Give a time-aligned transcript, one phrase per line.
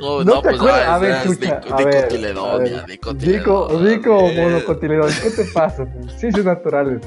[0.00, 2.08] Oh, no, pues a ver, chucha, a ver,
[3.16, 5.86] Dico, dico monocotiledonia, ¿qué te pasa?
[6.16, 7.00] Ciencias naturales.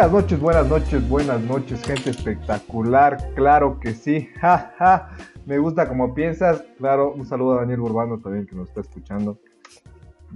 [0.00, 5.10] Buenas noches, buenas noches, buenas noches, gente espectacular, claro que sí, ja,
[5.44, 9.38] me gusta como piensas, claro, un saludo a Daniel Urbano también que nos está escuchando.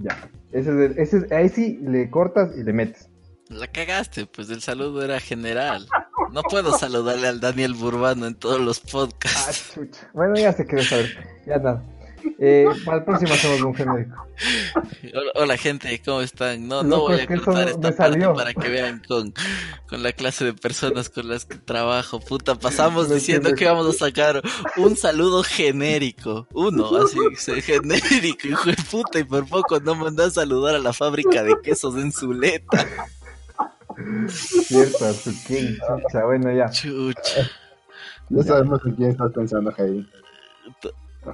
[0.03, 3.09] Ya, ese es, ese ahí sí le cortas y le metes.
[3.49, 5.87] La cagaste, pues el saludo era general.
[6.31, 9.79] No puedo saludarle al Daniel Burbano en todos los podcasts.
[9.79, 11.09] Ah, bueno, ya se quedó saber.
[11.47, 11.83] Ya nada.
[12.39, 14.27] Eh, para el próximo hacemos un genérico.
[15.35, 16.67] Hola, gente, ¿cómo están?
[16.67, 19.33] No, no, voy a cortar esta parte para que vean con,
[19.87, 22.19] con la clase de personas con las que trabajo.
[22.19, 24.41] Puta, pasamos diciendo que vamos a sacar
[24.77, 26.47] un saludo genérico.
[26.53, 30.93] Uno, así, genérico, hijo de puta, y por poco no mandó a saludar a la
[30.93, 32.85] fábrica de quesos en Zuleta.
[34.27, 36.69] Cierto, su chucha, bueno ya.
[36.69, 37.49] Chucha.
[38.29, 40.05] Ya sabemos en quién estás pensando, Jaime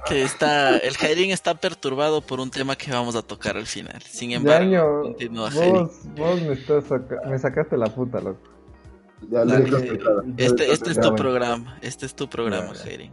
[0.06, 4.00] que está, el Jairin está perturbado por un tema que vamos a tocar al final.
[4.02, 6.84] Sin embargo, continúa vos, vos me, estás
[7.28, 8.40] me sacaste la puta, loco.
[10.36, 13.12] este, este es tu programa, este es tu programa, Jairin.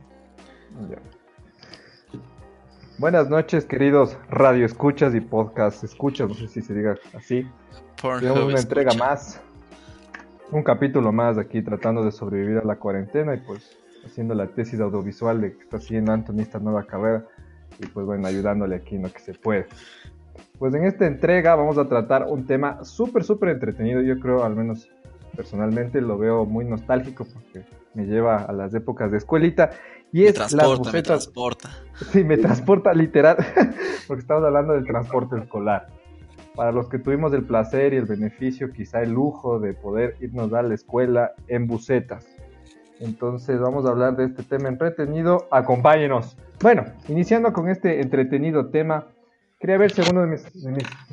[2.98, 7.48] Buenas noches, queridos radio escuchas y podcast escuchas, no sé si se diga así.
[8.02, 9.42] Tenemos una entrega más,
[10.52, 14.80] un capítulo más aquí tratando de sobrevivir a la cuarentena y pues haciendo la tesis
[14.80, 17.26] audiovisual de que está haciendo Anthony esta nueva carrera
[17.80, 19.68] y pues bueno, ayudándole aquí en lo que se puede.
[20.58, 24.02] Pues en esta entrega vamos a tratar un tema súper, súper entretenido.
[24.02, 24.90] Yo creo, al menos
[25.36, 29.72] personalmente, lo veo muy nostálgico porque me lleva a las épocas de escuelita.
[30.12, 31.70] Y es transporta, Me transporta.
[32.12, 33.38] Sí, me transporta literal,
[34.08, 35.88] porque estamos hablando del transporte escolar.
[36.56, 40.52] Para los que tuvimos el placer y el beneficio, quizá el lujo de poder irnos
[40.54, 42.28] a la escuela en bucetas.
[43.00, 45.48] Entonces vamos a hablar de este tema entretenido.
[45.52, 46.38] Acompáñenos.
[46.62, 49.08] Bueno, iniciando con este entretenido tema,
[49.60, 50.44] quería ver si alguno de mis,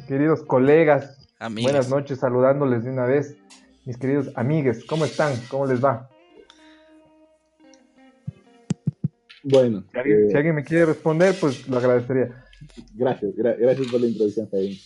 [0.09, 1.29] queridos colegas,
[1.63, 3.37] buenas noches, saludándoles de una vez,
[3.85, 5.33] mis queridos amigues, ¿cómo están?
[5.49, 6.11] ¿Cómo les va?
[9.45, 12.45] Bueno, si alguien, eh, me quiere responder, pues lo agradecería.
[12.95, 14.77] Gracias, gracias por la introducción, Jaime.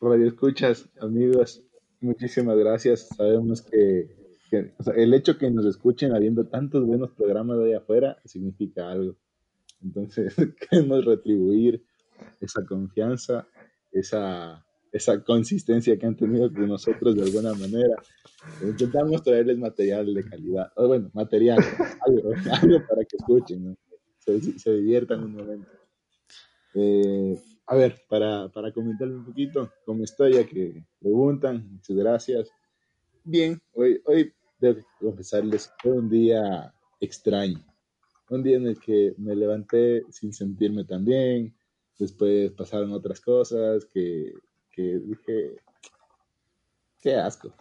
[0.00, 1.62] Radio escuchas, amigos,
[2.00, 3.06] muchísimas gracias.
[3.16, 4.21] Sabemos que
[4.52, 9.16] el hecho que nos escuchen habiendo tantos buenos programas de ahí afuera significa algo.
[9.82, 10.34] Entonces,
[10.70, 11.82] queremos retribuir
[12.40, 13.48] esa confianza,
[13.90, 17.96] esa, esa consistencia que han tenido con nosotros de alguna manera.
[18.62, 21.58] Intentamos traerles material de calidad, o bueno, material,
[22.06, 22.32] algo,
[22.88, 23.76] para que escuchen,
[24.18, 25.68] se, diviertan un momento.
[26.74, 32.50] Eh, a ver, para, para comentarles un poquito cómo estoy, ya que preguntan, muchas gracias.
[33.24, 34.32] Bien, hoy, hoy
[34.62, 37.58] debo confesarles, fue un día extraño.
[38.30, 41.54] Un día en el que me levanté sin sentirme tan bien.
[41.98, 44.32] Después pasaron otras cosas que,
[44.70, 45.56] que dije,
[47.00, 47.54] qué asco.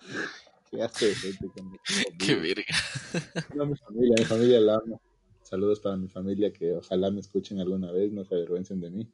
[0.70, 1.48] Qué asco de gente.
[2.20, 2.76] Qué verga.
[3.56, 5.02] No, mi familia, mi familia la amo.
[5.42, 9.12] Saludos para mi familia que ojalá me escuchen alguna vez, no se avergüencen de mí.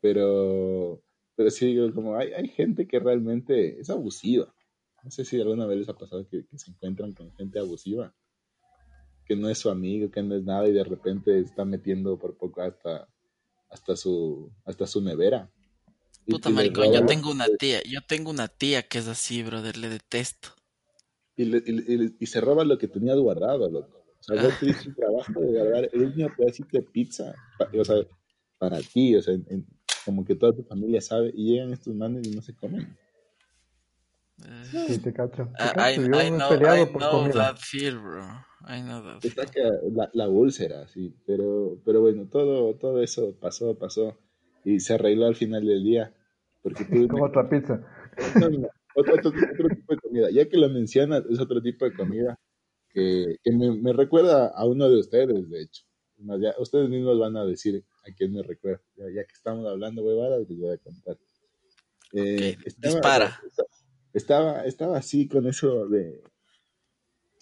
[0.00, 1.00] Pero,
[1.36, 4.52] pero sí digo, como hay, hay gente que realmente es abusiva.
[5.02, 8.14] No sé si alguna vez les ha pasado que, se encuentran con gente abusiva,
[9.26, 12.36] que no es su amigo, que no es nada y de repente está metiendo por
[12.36, 13.08] poco hasta,
[13.68, 15.50] hasta, su, hasta su nevera.
[16.26, 19.88] Puta maricón, yo tengo una tía, yo tengo una tía que es así, brother, le
[19.88, 20.50] detesto.
[21.36, 24.04] Y, se roba lo que tenías guardado, loco.
[24.20, 24.54] O sea, vos
[24.86, 27.34] un trabajo de guardar el último pedacito de pizza,
[27.76, 27.96] o sea,
[28.58, 29.34] para ti, o sea,
[30.04, 32.96] como que toda tu familia sabe, y llegan estos manes y no se comen.
[34.70, 35.50] Sí, te cacho.
[35.76, 38.24] I, know, that feel, bro.
[38.66, 39.24] I know that.
[39.24, 39.60] Está que
[39.92, 41.14] la, la, úlcera, sí.
[41.26, 44.16] Pero, pero bueno, todo, todo eso pasó, pasó.
[44.64, 46.14] Y se arregló al final del día.
[46.62, 47.80] Porque tú, Como otra pizza.
[48.94, 50.30] otro, otro, otro, tipo de comida.
[50.30, 52.38] Ya que lo mencionas, es otro tipo de comida
[52.92, 55.84] que, me, recuerda a uno de ustedes, de hecho.
[56.58, 58.82] ustedes mismos van a decir a quién me recuerda.
[58.96, 61.18] Ya, que estamos hablando huevadas, les voy a contar.
[62.14, 63.40] Eh, estaba, dispara.
[63.46, 63.68] Estaba,
[64.12, 66.22] estaba así con eso de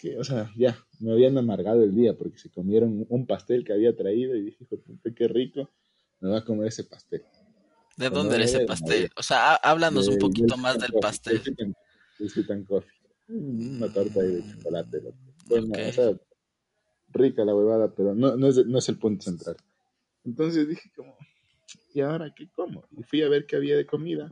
[0.01, 3.75] que, o sea, ya, me habían amargado el día porque se comieron un pastel que
[3.75, 4.67] había traído y dije,
[5.15, 5.69] qué rico,
[6.21, 7.23] me voy a comer ese pastel.
[7.97, 9.11] ¿De dónde era ese pastel?
[9.17, 11.43] O sea, háblanos un poquito más del pastel.
[12.19, 13.01] El Coffee.
[13.29, 15.03] Una torta de chocolate.
[15.47, 16.13] Bueno, o sea,
[17.11, 19.57] rica la huevada, pero no, no, es, no es el punto central.
[20.25, 21.15] Entonces dije como,
[21.93, 22.85] ¿y ahora qué como?
[22.97, 24.31] Y fui a ver qué había de comida.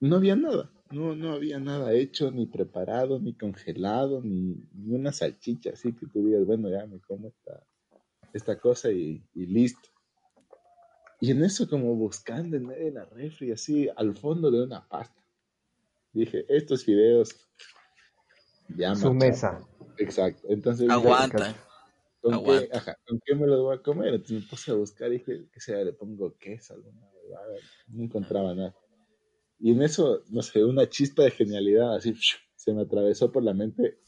[0.00, 0.70] No había nada.
[0.90, 6.06] No, no había nada hecho, ni preparado, ni congelado, ni, ni una salchicha, así que
[6.06, 7.66] tú digas, bueno, ya me como esta,
[8.32, 9.88] esta cosa y, y listo.
[11.20, 14.86] Y en eso como buscando en medio de la refri, así al fondo de una
[14.86, 15.22] pasta.
[16.12, 17.34] Dije, estos fideos
[18.68, 19.60] ya Su mesa.
[19.98, 20.46] Exacto.
[20.48, 21.54] Entonces aguanta.
[22.20, 24.14] ¿con, Qué, ajá, ¿Con qué me los voy a comer?
[24.14, 27.00] Entonces me puse a buscar y dije, que sea, le pongo queso, alguna
[27.88, 28.74] No encontraba nada.
[29.58, 32.14] Y en eso, no sé, una chispa de genialidad, así
[32.56, 33.98] se me atravesó por la mente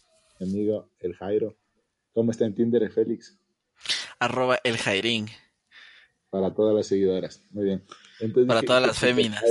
[0.41, 1.56] mi amigo el Jairo.
[2.12, 3.39] ¿Cómo está en Tinder, Félix?
[4.19, 5.29] Arroba el Jairín.
[6.31, 7.43] Para todas las seguidoras.
[7.50, 7.85] Muy bien.
[8.47, 9.43] Para todas las féminas.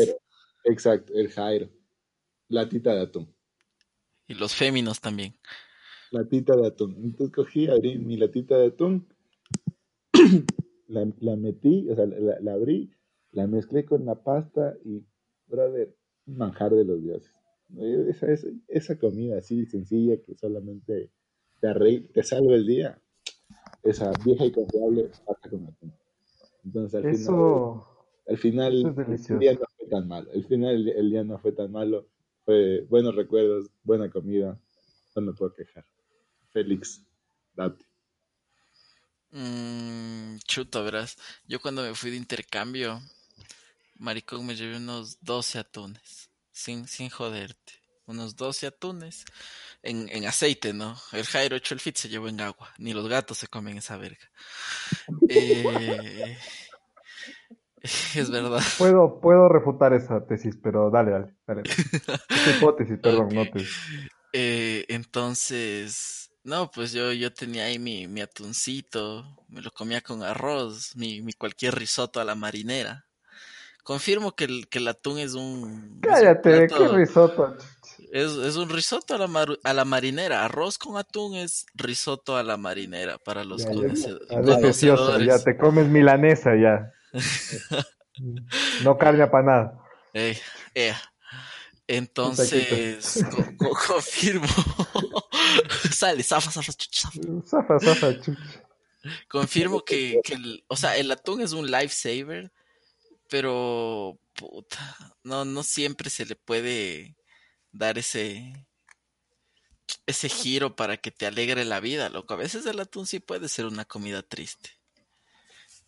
[0.63, 1.69] Exacto, el Jairo.
[2.49, 3.33] Latita de atún.
[4.27, 5.35] Y los féminos también.
[6.11, 6.95] Latita de atún.
[7.03, 9.07] Entonces cogí, abrí mi latita de atún,
[10.87, 12.91] la, metí, o sea, la, abrí,
[13.31, 15.05] la mezclé con la pasta y,
[15.47, 15.95] brother,
[16.25, 17.31] manjar de los dioses.
[18.09, 21.11] Esa, esa, esa comida así sencilla que solamente
[21.59, 23.01] te, te salva el día.
[23.83, 25.93] Esa vieja y confiable pasta con atún.
[26.63, 27.83] Entonces al final,
[28.27, 30.31] al final el día no fue tan malo.
[30.33, 32.07] Al final el, día no fue tan malo.
[32.43, 34.59] Fue buenos recuerdos, buena comida.
[35.15, 35.85] No me puedo quejar.
[36.51, 37.05] Félix,
[37.55, 37.85] date.
[39.31, 41.17] Mm, chuta, verás.
[41.47, 42.99] Yo cuando me fui de intercambio,
[43.99, 46.29] maricón, me llevé unos 12 atunes.
[46.51, 47.73] Sin, sin joderte.
[48.05, 49.25] Unos 12 atunes.
[49.83, 50.95] En, en aceite, ¿no?
[51.11, 52.73] El Jairo hecho el fit se llevó en agua.
[52.77, 54.31] Ni los gatos se comen esa verga.
[55.29, 56.37] Eh,
[58.15, 58.61] es verdad.
[58.77, 61.63] Puedo, puedo refutar esa tesis, pero dale, dale, dale.
[62.57, 63.69] hipótesis, perdón, no tesis.
[64.33, 70.23] Eh, entonces, no, pues yo, yo tenía ahí mi, mi atuncito, me lo comía con
[70.23, 73.06] arroz, mi, mi cualquier risotto a la marinera.
[73.87, 76.01] Confirmo que el, que el atún es un.
[76.01, 77.55] Cállate, ¿qué risotto?
[78.11, 80.43] Es, es un risotto a la, a la marinera.
[80.43, 85.25] Arroz con atún es risotto a la marinera para los conocedores.
[85.25, 86.91] Ya, te comes milanesa ya.
[88.83, 89.79] no carga para nada.
[91.87, 93.25] Entonces,
[93.87, 94.47] confirmo.
[95.93, 97.09] Sale, zafa, zafa, chucha.
[97.45, 98.07] Zafa, zafa,
[99.29, 102.51] Confirmo que, que el, o sea, el atún es un lifesaver
[103.29, 107.15] pero puta, no, no siempre se le puede
[107.71, 108.67] dar ese
[110.05, 112.33] ese giro para que te alegre la vida, loco.
[112.33, 114.69] A veces el atún sí puede ser una comida triste.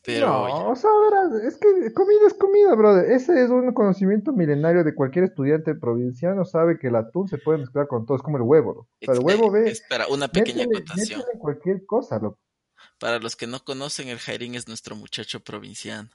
[0.02, 3.12] Pero no, o sea, verás, es que comida es comida, brother.
[3.12, 7.60] Ese es un conocimiento milenario de cualquier estudiante provinciano, sabe que el atún se puede
[7.60, 8.88] mezclar con todo, es como el huevo.
[8.90, 9.70] O sea, el huevo ve.
[9.70, 11.22] Espera, una pequeña acotación.
[11.38, 12.40] cualquier cosa, loco.
[12.98, 16.10] Para los que no conocen, el Jairín es nuestro muchacho provinciano.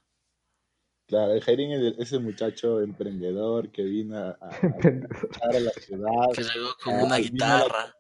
[1.06, 6.10] Claro, el Jairín es ese muchacho emprendedor que vino a, a, a, la ciudad.
[6.34, 7.94] Que llegó con una guitarra.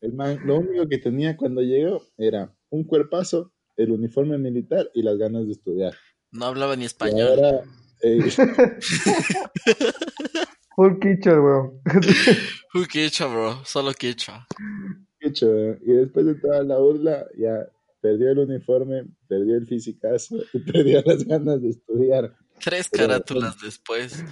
[0.00, 5.02] El man, lo único que tenía cuando llegó era un cuerpazo, el uniforme militar y
[5.02, 5.94] las ganas de estudiar.
[6.32, 7.28] No hablaba ni español.
[7.28, 7.62] ahora,
[8.02, 8.18] eh...
[10.76, 11.80] Full quicho, bro.
[12.72, 13.64] Full quicho, bro.
[13.64, 14.32] Solo quicho.
[15.18, 15.48] Quicho,
[15.80, 17.66] y después de toda la burla, ya
[18.06, 22.36] perdió el uniforme, perdió el fisicazo y perdió las ganas de estudiar.
[22.62, 24.24] Tres carátulas después.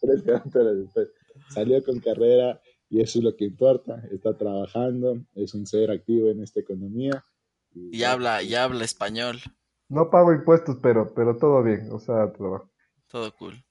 [0.00, 1.08] Tres carátulas después.
[1.50, 4.02] Salió con carrera y eso es lo que importa.
[4.10, 7.24] Está trabajando, es un ser activo en esta economía.
[7.72, 9.40] Y, habla, y habla español.
[9.88, 12.72] No pago impuestos, pero, pero todo bien, o sea, trabajo.
[13.08, 13.64] Todo cool.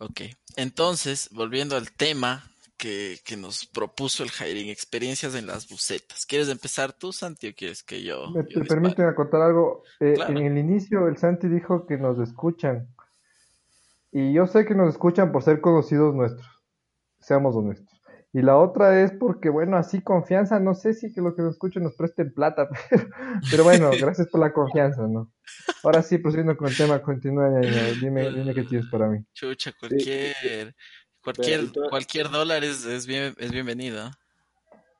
[0.00, 0.20] Ok.
[0.56, 2.44] Entonces, volviendo al tema,
[2.82, 6.26] que, nos propuso el Jairín, experiencias en las bucetas.
[6.26, 8.30] ¿Quieres empezar tú, Santi, o quieres que yo?
[8.34, 9.84] ¿Me permiten contar algo?
[10.00, 12.88] Eh, en el inicio, el Santi dijo que nos escuchan.
[14.10, 16.46] Y yo sé que nos escuchan por ser conocidos nuestros.
[17.20, 17.88] Seamos honestos.
[18.34, 21.52] Y la otra es porque, bueno, así confianza, no sé si que lo que nos
[21.52, 22.68] escuchen nos presten plata,
[23.50, 25.30] pero, bueno, gracias por la confianza, ¿no?
[25.84, 27.60] Ahora sí, prosiguiendo con el tema, continúa,
[28.00, 29.18] dime, dime qué tienes para mí.
[29.34, 30.74] Chucha, cualquier...
[31.22, 34.10] Cualquier, cualquier dólar es, es, bien, es bienvenido.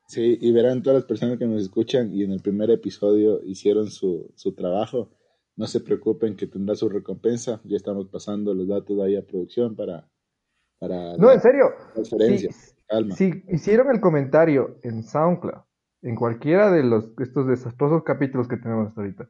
[0.07, 3.91] Sí, y verán todas las personas que nos escuchan y en el primer episodio hicieron
[3.91, 5.11] su, su trabajo.
[5.57, 7.61] No se preocupen que tendrá su recompensa.
[7.65, 10.09] Ya estamos pasando los datos ahí a producción para...
[10.79, 11.67] para no, en serio.
[13.17, 15.63] Si, hicieron el comentario en SoundCloud,
[16.03, 19.29] en cualquiera de los estos desastrosos capítulos que tenemos hasta ahorita,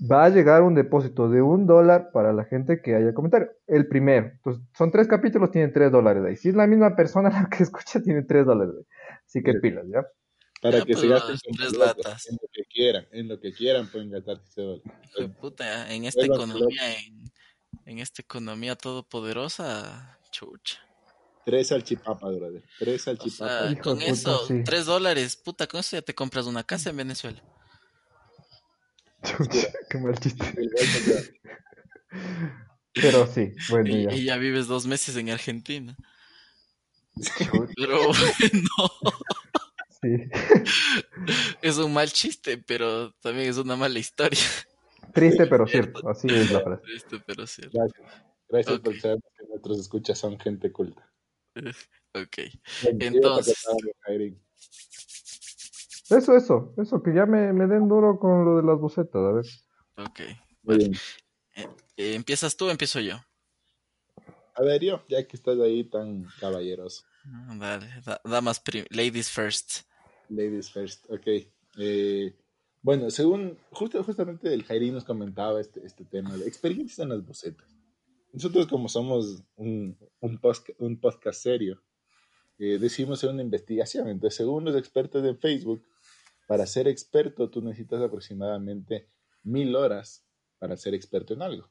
[0.00, 3.46] va a llegar un depósito de un dólar para la gente que haya comentado.
[3.66, 4.26] El primero.
[4.26, 6.36] Entonces, son tres capítulos, tienen tres dólares ahí.
[6.36, 8.84] Si es la misma persona la que escucha, tiene tres dólares ahí.
[9.26, 10.04] Así que pilas, ¿ya?
[10.60, 12.26] Para que se gasten tres latas.
[12.28, 14.82] En lo que quieran, en lo que quieran pueden gastar ese dólar.
[15.40, 17.30] puta, en esta economía, en,
[17.84, 20.78] en, esta economía todopoderosa, chucha.
[21.44, 22.62] Tres salchipapas, brother.
[22.78, 23.76] Tres salchipapas.
[23.80, 27.42] con eso, tres dólares, puta, con eso ya te compras una casa en Venezuela.
[29.90, 30.44] Qué mal chiste.
[32.94, 33.88] Pero sí, bueno.
[33.88, 34.12] Y, ya.
[34.12, 35.96] y ya vives dos meses en Argentina.
[37.76, 38.68] Pero bueno.
[40.00, 40.28] Sí.
[41.62, 44.38] Es un mal chiste, pero también es una mala historia.
[45.14, 46.82] Triste pero cierto, así es la frase.
[46.82, 47.78] Triste pero cierto.
[47.78, 51.10] Gracias, Gracias por saber que nuestros escuchas son gente culta.
[52.12, 52.38] Ok.
[53.00, 53.64] Entonces.
[56.10, 59.32] Eso, eso, eso, que ya me, me den duro con lo de las bocetas, a
[59.32, 59.46] ver.
[59.96, 60.20] Ok.
[60.62, 60.84] Bueno,
[61.54, 63.16] eh, eh, ¿Empiezas tú o empiezo yo?
[64.54, 67.04] A ver, yo, ya que estás ahí tan caballeroso.
[67.26, 67.86] Ah, dale,
[68.24, 69.80] damas, ladies first.
[70.28, 71.26] Ladies first, ok.
[71.78, 72.36] Eh,
[72.82, 77.24] bueno, según, justo, justamente el Jairi nos comentaba este, este tema de experiencias en las
[77.24, 77.66] bocetas.
[78.32, 80.40] Nosotros como somos un, un,
[80.78, 81.82] un podcast serio,
[82.58, 84.08] eh, decidimos hacer una investigación.
[84.08, 85.82] Entonces, según los expertos de Facebook,
[86.46, 89.08] para ser experto tú necesitas aproximadamente
[89.42, 90.26] mil horas
[90.58, 91.70] para ser experto en algo.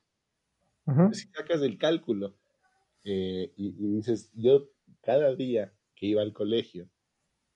[1.14, 2.36] Si sacas el cálculo
[3.06, 4.70] eh, y, dices, yo
[5.02, 6.90] cada día que iba al colegio,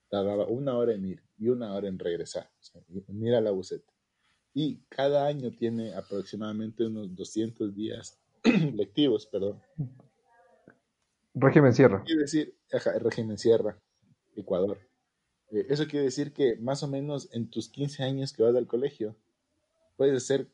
[0.08, 2.50] tardaba una hora en ir y una hora en regresar,
[3.08, 3.92] mira la buceta.
[4.54, 8.18] Y cada año tiene aproximadamente unos 200 días
[8.74, 9.60] lectivos, perdón.
[11.34, 12.02] Régimen Sierra.
[12.04, 12.56] Quiere decir,
[13.00, 13.78] régimen Sierra,
[14.34, 14.87] Ecuador.
[15.50, 18.66] Eh, eso quiere decir que más o menos en tus 15 años que vas al
[18.66, 19.14] colegio,
[19.96, 20.48] puedes ser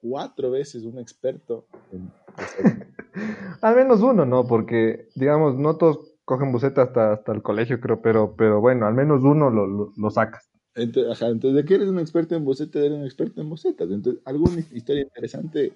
[0.00, 2.10] cuatro veces un experto en...
[3.62, 4.46] al menos uno, ¿no?
[4.46, 8.94] Porque, digamos, no todos cogen buceta hasta, hasta el colegio, creo, pero, pero bueno, al
[8.94, 10.50] menos uno lo, lo, sacas.
[10.74, 12.78] Entonces, ajá, entonces, ¿de qué eres un experto en buceta?
[12.78, 13.90] Eres un experto en bocetas.
[13.90, 15.72] Entonces, alguna historia interesante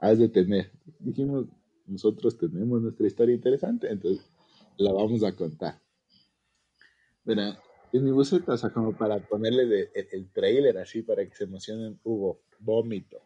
[0.00, 0.70] has de tener.
[0.98, 1.46] Dijimos,
[1.86, 4.24] nosotros tenemos nuestra historia interesante, entonces
[4.78, 5.78] la vamos a contar.
[7.24, 7.58] Mira,
[7.92, 11.98] en mi buceta, o sea, como para ponerle el, trailer así para que se emocionen,
[12.04, 13.18] hubo vómito,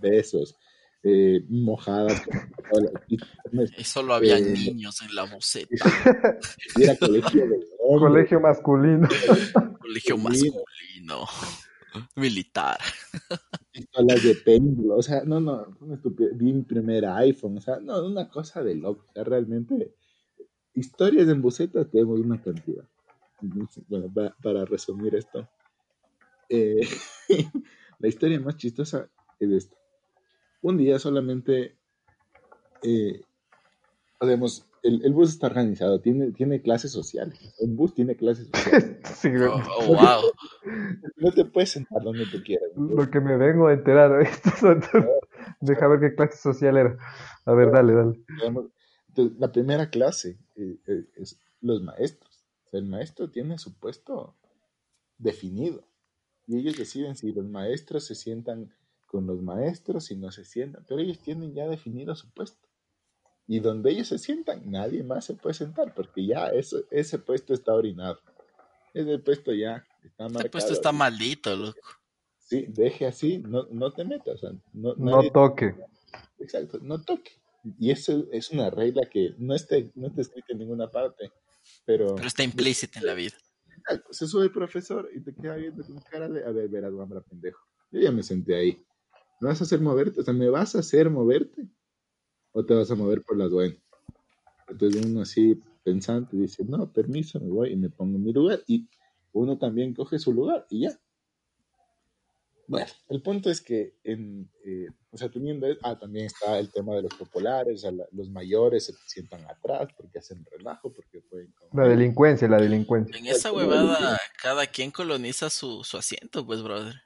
[0.00, 0.56] besos,
[1.02, 2.22] eh, mojadas.
[3.78, 5.74] Y solo había eh, niños en la buceta.
[6.78, 7.46] Era colegio,
[7.78, 9.08] colegio masculino.
[9.80, 11.24] Colegio masculino.
[12.14, 12.78] Militar.
[13.72, 14.96] Pistolas de péndulo.
[14.96, 15.66] O sea, no, no,
[16.34, 17.56] vi mi primer iPhone.
[17.56, 19.06] O sea, no, una cosa de loco.
[19.08, 19.94] O sea, realmente,
[20.74, 22.84] historias en bucetas tenemos una cantidad.
[23.40, 25.48] Bueno, para, resumir esto,
[26.48, 26.80] eh,
[27.98, 29.76] la historia más chistosa es esta.
[30.62, 31.76] Un día solamente,
[32.82, 33.20] eh,
[34.18, 37.54] podemos, el, bus está organizado, tiene, tiene clases sociales.
[37.60, 38.98] El bus tiene clases sociales.
[39.50, 40.22] Oh, oh, wow.
[41.16, 42.68] No te puedes sentar donde tú quieras.
[42.76, 44.24] Lo que me vengo a enterar.
[45.60, 46.96] Deja ver qué clase social era.
[47.44, 48.20] A ver, dale, dale.
[49.38, 50.78] la primera clase eh,
[51.16, 52.27] es los maestros
[52.72, 54.36] el maestro tiene su puesto
[55.16, 55.88] definido
[56.46, 58.72] y ellos deciden si los maestros se sientan
[59.08, 62.68] con los maestros, y no se sientan, pero ellos tienen ya definido su puesto.
[63.46, 67.54] Y donde ellos se sientan, nadie más se puede sentar porque ya eso, ese puesto
[67.54, 68.20] está orinado.
[68.92, 70.40] Ese puesto ya está marcado.
[70.40, 71.80] Ese puesto está maldito, loco.
[72.38, 74.42] Sí, deje así, no, no te metas.
[74.72, 75.74] no, no toque.
[76.38, 77.32] Exacto, no toque.
[77.78, 81.32] Y eso es una regla que no está, no está escrita en ninguna parte.
[81.88, 83.32] Pero, está implícita en la vida.
[84.10, 87.22] Se sube el profesor y te queda viendo con cara de, a ver, verás, guambra,
[87.22, 87.64] pendejo.
[87.90, 88.84] Yo ya me senté ahí.
[89.40, 90.20] ¿Me vas a hacer moverte?
[90.20, 91.66] O sea, ¿me vas a hacer moverte?
[92.52, 93.78] ¿O te vas a mover por las buenas?
[94.68, 98.62] Entonces uno así pensante dice, no, permiso, me voy y me pongo en mi lugar.
[98.66, 98.86] Y
[99.32, 101.00] uno también coge su lugar y ya.
[102.68, 106.94] Bueno, el punto es que, en, eh, o sea, teniendo, ah, también está el tema
[106.94, 111.54] de los populares, o sea, los mayores se sientan atrás porque hacen relajo, porque pueden...
[111.72, 113.16] La delincuencia, la delincuencia.
[113.16, 116.96] En esa huevada, cada quien coloniza su, su asiento, pues, brother.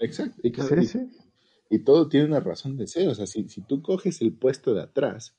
[0.00, 0.40] Exacto.
[0.42, 1.10] Y, sí, sí.
[1.68, 4.72] y, todo tiene una razón de ser, o sea, si, si tú coges el puesto
[4.72, 5.36] de atrás,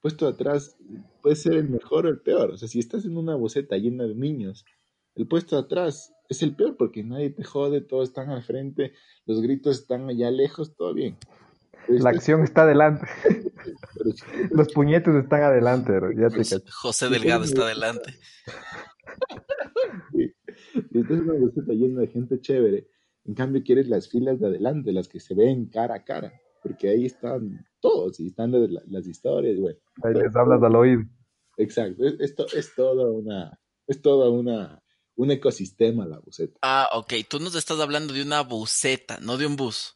[0.00, 0.76] puesto de atrás
[1.22, 4.04] puede ser el mejor o el peor, o sea, si estás en una boceta llena
[4.04, 4.64] de niños,
[5.14, 8.92] El puesto de atrás es el peor porque nadie te jode, todos están al frente,
[9.26, 11.16] los gritos están allá lejos, todo bien.
[11.88, 13.06] la acción está adelante.
[14.50, 18.14] los puñetes están adelante, ya te José Delgado está adelante.
[20.12, 22.88] Y esta es una buseta llena de gente chévere.
[23.24, 26.88] En cambio, quieres las filas de adelante, las que se ven cara a cara, porque
[26.88, 28.52] ahí están todos y están
[28.86, 29.58] las historias.
[29.58, 31.02] Bueno, ahí les hablas al oído.
[31.56, 34.83] Exacto, esto es toda una, es toda una,
[35.16, 36.58] un ecosistema la buseta.
[36.62, 39.94] Ah, ok, tú nos estás hablando de una buseta, no de un bus.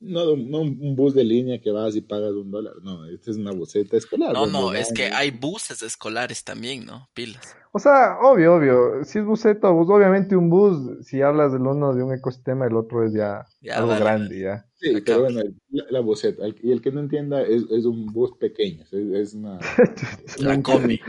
[0.00, 2.74] No, no un bus de línea que vas y pagas un dólar.
[2.82, 4.34] No, esta es una buseta escolar.
[4.34, 7.08] No, no, es que hay buses escolares también, ¿no?
[7.14, 7.56] Pilas.
[7.72, 9.04] O sea, obvio, obvio.
[9.04, 12.66] Si es buseta o bus, obviamente un bus, si hablas del uno de un ecosistema,
[12.66, 14.66] el otro es ya, algo grande, ya.
[14.74, 15.40] Sí, pero bueno,
[15.70, 16.44] la, buseta.
[16.62, 18.84] y el que no entienda es, es un bus pequeño.
[18.92, 19.58] Es, una.
[20.38, 21.00] la combi.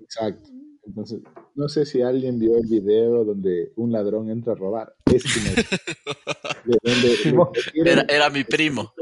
[0.00, 0.48] Exacto.
[0.86, 1.20] Entonces,
[1.54, 4.94] no sé si alguien vio el video donde un ladrón entra a robar.
[5.06, 5.24] Es
[7.74, 8.92] era, era, mi primo.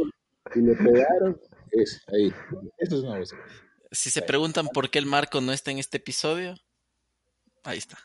[0.55, 2.33] Y le pegaron, es ahí.
[2.79, 3.35] Eso es una voz.
[3.91, 6.55] Si se preguntan por qué el Marco no está en este episodio,
[7.65, 7.99] ahí está.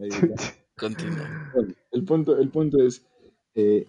[0.00, 0.08] Ahí
[0.76, 1.52] Continúa.
[1.92, 3.06] el, punto, el punto es,
[3.54, 3.86] eh,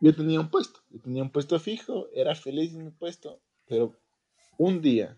[0.00, 3.96] yo tenía un puesto, yo tenía un puesto fijo, era feliz en mi puesto, pero
[4.58, 5.16] un día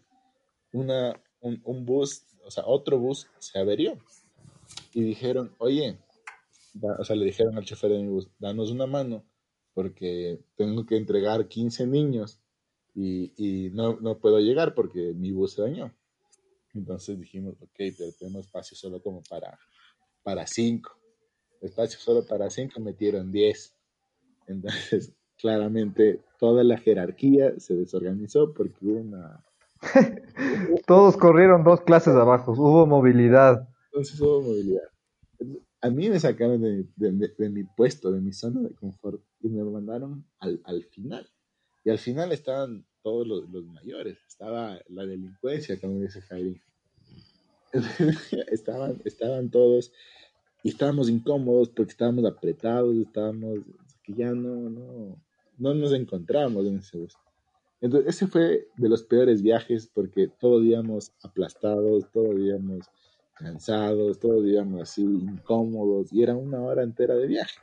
[0.73, 3.99] una, un, un bus o sea, otro bus se averió.
[4.95, 5.99] Y dijeron, oye,
[6.99, 9.25] o sea, le dijeron al chofer de mi bus, danos una mano,
[9.75, 12.41] porque tengo que entregar 15 niños
[12.95, 15.95] y, no, no, puedo llegar porque mi bus se dañó.
[16.75, 19.59] Entonces dijimos, ok, pero tenemos espacio solo como para,
[20.23, 20.91] para 5.
[21.63, 23.75] Espacio solo para 5, metieron 10.
[24.47, 29.45] Entonces, claramente, toda la jerarquía se desorganizó porque hubo una,
[30.87, 33.69] Todos corrieron dos clases abajo, hubo movilidad.
[33.87, 34.85] Entonces hubo movilidad.
[35.81, 40.25] A mí me sacaron de, mi puesto, de mi zona de confort, y me mandaron
[40.39, 41.29] al, al final.
[41.85, 46.63] Y al final estaban todos los, mayores, estaba la delincuencia, como dice Jaime.
[48.53, 49.93] estaban, estaban todos,
[50.63, 53.61] y estábamos incómodos porque estábamos apretados, estábamos,
[54.05, 55.21] que ya no, no,
[55.59, 57.17] no nos encontramos en ese bus.
[57.83, 62.87] Entonces, ese fue de los peores viajes porque todos íbamos aplastados, todos íbamos
[63.35, 67.59] cansados, todos íbamos así incómodos y era una hora entera de viaje.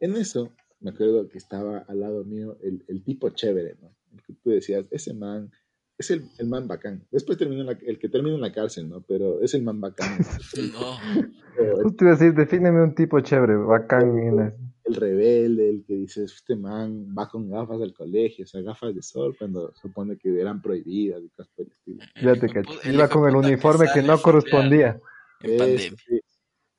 [0.00, 3.94] En eso, me acuerdo que estaba al lado mío el, el tipo chévere, ¿no?
[4.12, 5.52] El que tú decías, ese man
[5.96, 7.06] es el, el man bacán.
[7.12, 9.02] Después terminó la, el que termina en la cárcel, ¿no?
[9.02, 10.18] Pero es el man bacán.
[10.72, 11.82] no.
[11.82, 14.18] Tú te ibas a decir, defíneme un tipo chévere, bacán.
[14.18, 18.60] El, el rebelde, el que dice, este man va con gafas al colegio, o sea,
[18.62, 22.04] gafas de sol, cuando supone que eran prohibidas y cosas por el estilo.
[22.22, 22.72] Ya te cacho.
[22.90, 25.00] Iba con el uniforme que, no correspondía.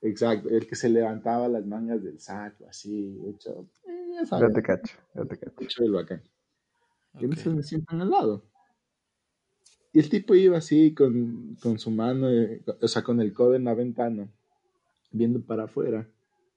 [0.02, 3.66] exacto, el que se levantaba las mangas del saco, así, hecho.
[3.86, 5.60] Eh, ya, te cacho, ya te cacho.
[5.60, 6.22] Hecho el bacán.
[7.18, 8.44] Y entonces me sientan al lado.
[9.92, 13.54] Y el tipo iba así con, con su mano, eh, o sea, con el codo
[13.54, 14.28] en la ventana,
[15.10, 16.06] viendo para afuera.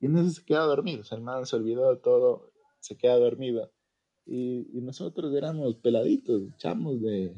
[0.03, 3.15] Y entonces se queda dormido, o sea, el man se olvidó de todo, se queda
[3.15, 3.71] dormido.
[4.25, 7.33] Y, y nosotros éramos peladitos, chamos de,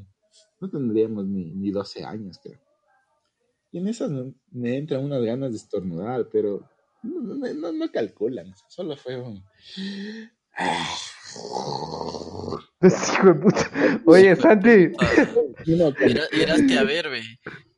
[0.60, 2.60] no tendríamos ni, ni 12 años, creo.
[3.72, 4.10] Y en esas
[4.50, 6.68] me entran unas ganas de estornudar, pero
[7.04, 9.44] no, no, no, calculan, solo fue un...
[12.82, 13.70] Hijo de puta.
[14.08, 14.90] Oye, Santi.
[15.68, 17.12] Miraste a ver,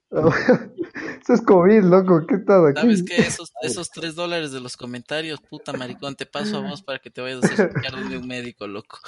[1.29, 2.25] es COVID, loco.
[2.27, 2.81] ¿Qué estás aquí?
[2.81, 3.15] ¿Sabes qué?
[3.15, 7.09] Esos, esos tres dólares de los comentarios, puta maricón, te paso a vos para que
[7.09, 7.71] te vayas a hacer
[8.09, 8.99] de un médico, loco.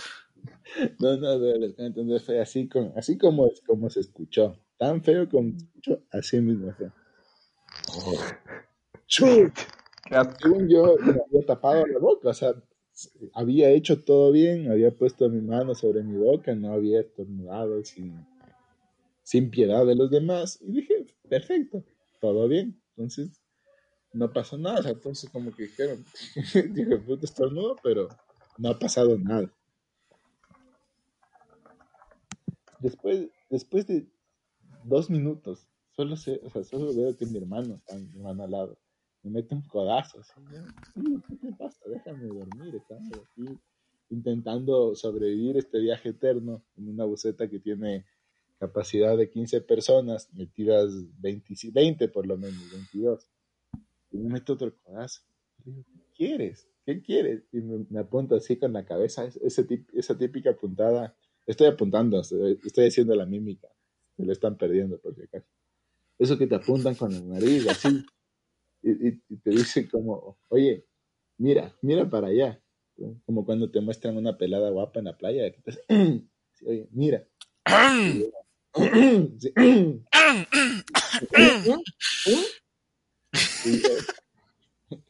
[1.00, 4.58] No, no, les entender fue así, con, así como, como se escuchó.
[4.78, 6.92] Tan feo como se escuchó, así mismo fue.
[9.08, 12.54] Según yo, me había tapado la boca, o sea,
[13.34, 18.26] había hecho todo bien, había puesto mi mano sobre mi boca, no había estornudado sin,
[19.24, 20.60] sin piedad de los demás.
[20.62, 21.84] Y dije, perfecto,
[22.20, 22.82] todo bien.
[22.96, 23.42] Entonces,
[24.14, 24.90] no pasó nada.
[24.90, 26.04] entonces, como que dijeron,
[26.74, 28.10] dije, puto estornudo, pero
[28.58, 29.52] no ha pasado nada.
[32.80, 34.08] Después, después de
[34.84, 38.52] dos minutos, solo, sé, o sea, solo veo que mi hermano está mi hermano al
[38.52, 38.78] lado
[39.24, 40.20] me mete un codazo.
[40.20, 40.34] Así,
[41.28, 41.80] ¿Qué te pasa?
[41.88, 42.76] Déjame dormir.
[42.76, 43.60] Estamos aquí
[44.10, 48.06] intentando sobrevivir este viaje eterno en una buceta que tiene
[48.60, 53.28] capacidad de 15 personas, metidas 20, 20 por lo menos, 22.
[54.12, 55.22] Y me mete otro codazo.
[55.64, 56.68] Digo, ¿qué quieres?
[56.86, 57.44] ¿Qué quieres?
[57.52, 61.16] Y me, me apunta así con la cabeza, ese esa típica apuntada.
[61.46, 63.70] Estoy apuntando, estoy, haciendo la mímica.
[64.18, 65.48] Me lo están perdiendo por si acaso.
[66.20, 68.06] eso que te apuntan con la nariz, así,
[68.82, 70.86] y, te dicen como, oye,
[71.38, 72.62] mira, mira para allá,
[73.26, 75.72] como cuando te muestran una pelada guapa en la playa, que te,
[76.66, 77.26] oye, mira.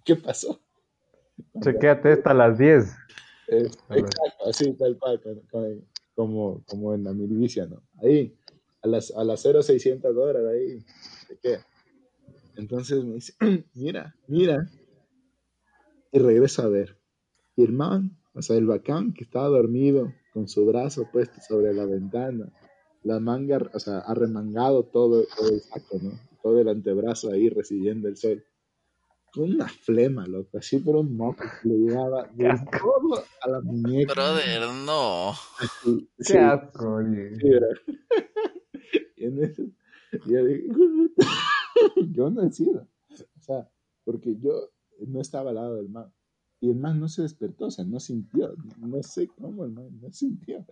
[0.03, 0.61] ¿Qué pasó?
[1.61, 2.85] Chequéate hasta las 10.
[3.47, 5.21] exacto, así tal cual,
[6.15, 7.81] como, como en la milicia, ¿no?
[8.01, 8.35] Ahí,
[8.81, 10.79] a las, a las 0600 horas, ahí,
[11.27, 11.65] se queda.
[12.55, 13.33] Entonces me dice,
[13.73, 14.69] mira, mira.
[16.11, 16.97] Y regreso a ver.
[17.55, 21.73] Y el man, o sea, el bacán que estaba dormido con su brazo puesto sobre
[21.73, 22.51] la ventana,
[23.03, 26.11] la manga, o sea, arremangado todo, todo el saco, ¿no?
[26.41, 28.43] Todo el antebrazo ahí recibiendo el sol
[29.31, 34.13] con una flema, loco, así por un moco le llegaba de todo a la muñeca.
[34.13, 35.33] Brother, no.
[36.25, 37.31] Qué asco, oye.
[39.17, 39.63] y en eso,
[40.25, 40.67] yo dije,
[42.11, 42.87] yo no he sido.
[43.11, 43.69] O sea,
[44.03, 44.71] porque yo
[45.07, 46.11] no estaba al lado del man.
[46.61, 48.53] Y el man no se despertó, o sea, no sintió.
[48.77, 50.65] No sé cómo el man no sintió.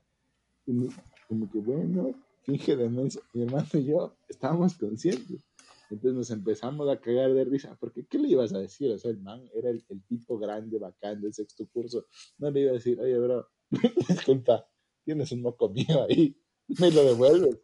[1.28, 3.22] Como que, bueno, finge demencia.
[3.34, 5.44] Mi hermano y yo estábamos conscientes.
[5.90, 8.92] Entonces nos empezamos a cagar de risa, porque ¿qué le ibas a decir?
[8.92, 12.06] O sea, el man era el, tipo grande, bacán del sexto curso.
[12.38, 13.48] No le iba a decir, oye, bro,
[14.10, 14.68] disculpa,
[15.06, 16.38] tienes un moco mío ahí,
[16.80, 17.58] me lo devuelves.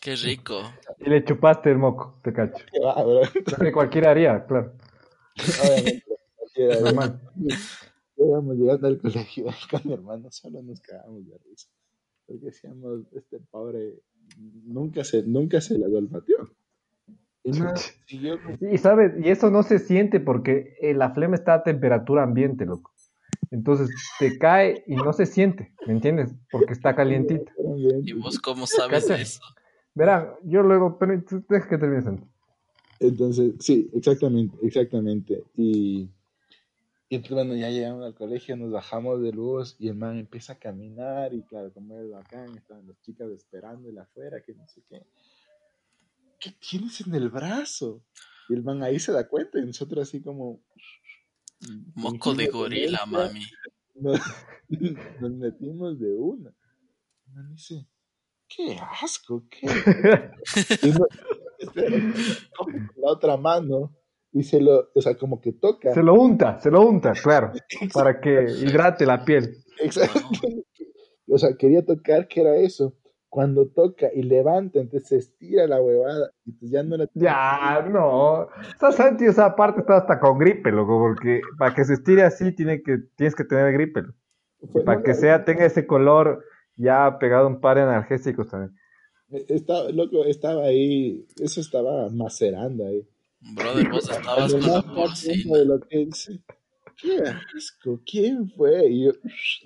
[0.00, 0.62] Qué rico.
[0.98, 2.64] Y le chupaste el moco, te cacho.
[2.72, 3.20] Qué va, bro.
[3.60, 4.76] que cualquiera haría, claro.
[5.62, 6.04] Obviamente,
[6.36, 7.20] cualquiera haría.
[8.16, 11.68] Íbamos llegando al colegio con mi hermano, solo nos cagamos de risa.
[12.26, 14.00] Porque decíamos, este pobre
[14.64, 16.50] nunca se, nunca se le olfateó.
[17.42, 17.52] Y
[18.78, 22.92] sabes, y eso no se siente porque eh, la flema está a temperatura ambiente, loco.
[23.50, 26.34] Entonces te cae y no se siente, ¿me entiendes?
[26.50, 27.52] Porque está calientita.
[28.02, 29.40] ¿Y vos cómo sabes eso?
[29.94, 32.06] Verán, yo luego, pero deja que termines.
[32.98, 35.44] Entonces, sí, exactamente, exactamente.
[35.56, 36.08] Y,
[37.08, 40.54] y entonces, bueno, ya llegamos al colegio, nos bajamos de luz y el man empieza
[40.54, 44.66] a caminar y claro, como es bacán, estaban las chicas esperando en afuera, que no
[44.68, 45.06] sé qué.
[46.44, 48.02] ¿qué tienes en el brazo?
[48.48, 50.60] Y el man ahí se da cuenta y nosotros así como...
[51.94, 53.40] Moco de gorila, mami.
[53.94, 54.20] Nos,
[55.20, 56.52] metimos de una.
[57.26, 57.86] Y man dice,
[58.48, 59.66] qué asco, qué...
[60.82, 60.92] y
[63.00, 63.94] la otra mano
[64.34, 65.94] y se lo, o sea, como que toca.
[65.94, 67.52] Se lo unta, se lo unta, claro,
[67.94, 69.58] para que hidrate la piel.
[69.80, 70.20] Exacto.
[71.28, 72.94] O sea, quería tocar que era eso
[73.28, 77.08] cuando toca y levanta, entonces se estira la huevada y pues ya no la...
[77.14, 78.42] Ya, no.
[78.42, 82.22] O sea, Santi, esa parte está hasta con gripe, loco, porque para que se estire
[82.22, 84.02] así tiene que, tienes que tener gripe.
[84.84, 86.44] para que sea, tenga ese color
[86.76, 88.76] ya pegado un par de analgésicos también.
[89.30, 93.08] E, estaba, loco, estaba ahí, eso estaba macerando ahí.
[93.52, 96.42] Brother, vos estabas con la de lo que dice,
[97.00, 98.88] qué asco, ¿quién fue?
[98.90, 99.12] Y yo,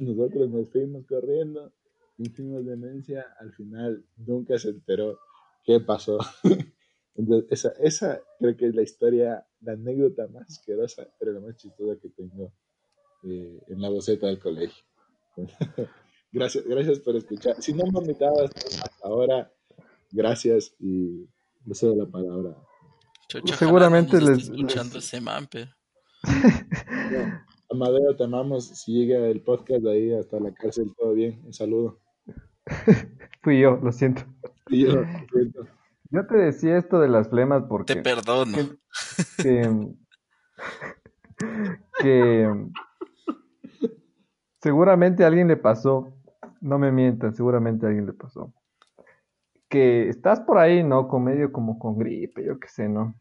[0.01, 1.73] nosotros nos fuimos corriendo
[2.19, 5.19] hicimos demencia, al final nunca se enteró
[5.65, 6.19] qué pasó.
[7.15, 11.57] Entonces, esa, esa creo que es la historia, la anécdota más asquerosa, pero la más
[11.57, 12.53] chistosa que tengo
[13.25, 14.85] eh, en la boceta del colegio.
[16.33, 17.61] gracias, gracias por escuchar.
[17.61, 19.53] Si no me invitabas hasta ahora,
[20.11, 21.29] gracias y
[21.65, 22.57] le cedo la palabra.
[23.59, 25.69] Seguramente les, escuchando ese mampe.
[27.71, 28.69] Amadeo, te amamos.
[28.69, 31.41] Si llega el podcast de ahí hasta la cárcel, todo bien.
[31.45, 32.01] Un saludo.
[33.43, 34.23] Fui yo, lo siento.
[34.69, 35.03] yo,
[36.11, 37.97] yo te decía esto de las flemas porque...
[37.97, 38.57] Te perdono.
[42.01, 42.53] Que,
[44.61, 46.13] seguramente a alguien le pasó,
[46.61, 48.53] no me mientan, seguramente a alguien le pasó.
[49.69, 51.09] Que estás por ahí, ¿no?
[51.09, 53.15] Con medio como con gripe, yo qué sé, ¿no?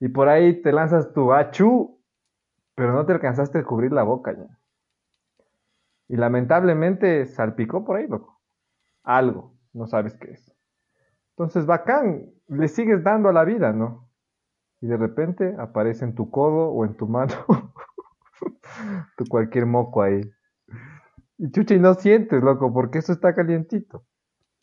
[0.00, 2.02] Y por ahí te lanzas tu achú,
[2.74, 4.58] pero no te alcanzaste a cubrir la boca ya.
[6.08, 8.40] Y lamentablemente salpicó por ahí, loco.
[9.02, 10.52] Algo, no sabes qué es.
[11.36, 14.10] Entonces, bacán, le sigues dando a la vida, ¿no?
[14.80, 17.34] Y de repente aparece en tu codo o en tu mano
[19.16, 20.20] tu cualquier moco ahí.
[21.38, 24.04] Y chucha, y no sientes, loco, porque eso está calientito.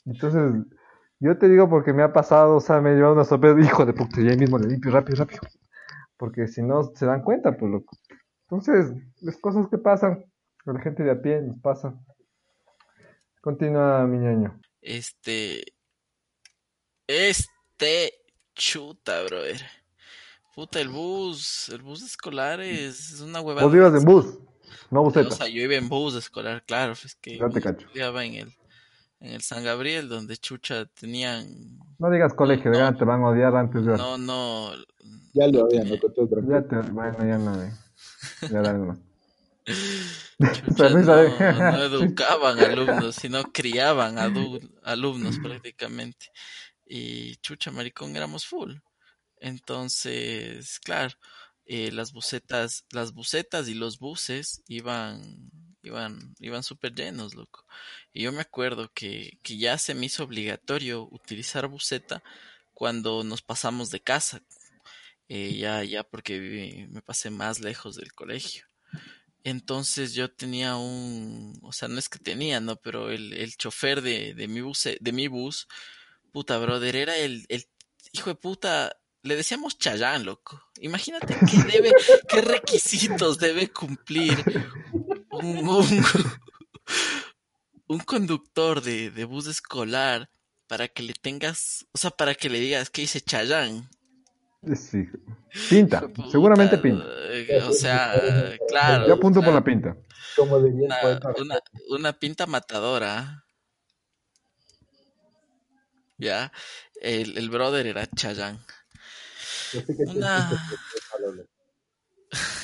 [0.07, 0.65] Entonces,
[1.19, 3.93] yo te digo porque me ha pasado, o sea, me llevado una sorpresa, hijo de
[3.93, 5.41] puta, y ahí mismo le limpio rápido, rápido.
[6.15, 7.97] Porque si no se dan cuenta, pues loco.
[8.49, 10.23] Entonces, las cosas que pasan,
[10.65, 11.93] la gente de a pie nos pasa.
[13.41, 14.59] Continúa, mi ñaño.
[14.81, 15.63] Este.
[17.05, 18.13] Este.
[18.55, 19.61] Chuta, brother.
[20.55, 21.69] Puta, el bus.
[21.69, 23.67] El bus escolar es, es una huevada.
[23.67, 24.39] ¿Vos ibas en bus?
[24.89, 25.27] No buseta.
[25.27, 26.93] O sea, yo iba en bus escolar, claro.
[26.93, 27.37] Es que.
[27.37, 27.87] Ya te cacho.
[27.93, 28.57] Iba en el.
[29.19, 31.80] En el San Gabriel, donde chucha tenían...
[31.99, 33.97] No digas colegio, no, te van a odiar antes de...
[33.97, 34.71] No, no...
[35.34, 36.75] Ya lo habían, no Ya te...
[36.91, 37.71] Bueno, ya no...
[38.49, 38.97] Ya dale
[40.38, 44.17] no, educaban alumnos, sino criaban
[44.84, 46.27] alumnos prácticamente.
[46.86, 48.75] Y chucha, maricón, éramos full.
[49.39, 51.13] Entonces, claro,
[51.65, 55.51] eh, las bucetas, las bucetas y los buses iban,
[55.88, 57.65] iban, iban súper llenos, loco.
[58.13, 62.23] Y yo me acuerdo que, que ya se me hizo obligatorio utilizar buceta
[62.73, 64.41] cuando nos pasamos de casa.
[65.30, 68.65] Eh, ya, ya porque me pasé más lejos del colegio.
[69.43, 74.02] Entonces yo tenía un, o sea, no es que tenía, no, pero el, el chofer
[74.02, 75.67] de, de mi bus, de mi bus,
[76.32, 77.65] puta brother, era el, el
[78.12, 80.62] hijo de puta, le decíamos Chayán, loco.
[80.82, 81.93] Imagínate qué debe,
[82.28, 84.43] qué requisitos debe cumplir
[85.38, 85.86] un, un,
[87.88, 90.30] un conductor de, de, bus escolar
[90.67, 93.89] para que le tengas, o sea, para que le digas que dice Chayán.
[94.76, 95.08] Sí.
[95.69, 97.06] Pinta, seguramente pinta.
[97.67, 98.13] O sea,
[98.67, 99.08] claro.
[99.08, 99.95] Yo apunto por la pinta.
[100.36, 100.97] Como una,
[101.89, 103.45] una, pinta matadora.
[106.17, 106.52] Ya,
[107.02, 108.60] el, el brother era Chayanne.
[110.08, 110.52] Una...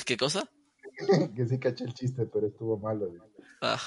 [0.04, 0.48] ¿Qué cosa?
[1.36, 3.12] Que sí caché el chiste, pero estuvo malo.
[3.60, 3.80] Ah,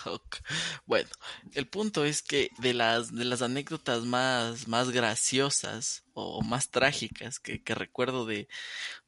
[0.85, 1.09] bueno,
[1.53, 7.39] el punto es que de las, de las anécdotas más, más graciosas o más trágicas
[7.39, 8.47] que, que recuerdo de,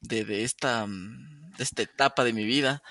[0.01, 2.83] de, de, esta, mm, de esta etapa de mi vida,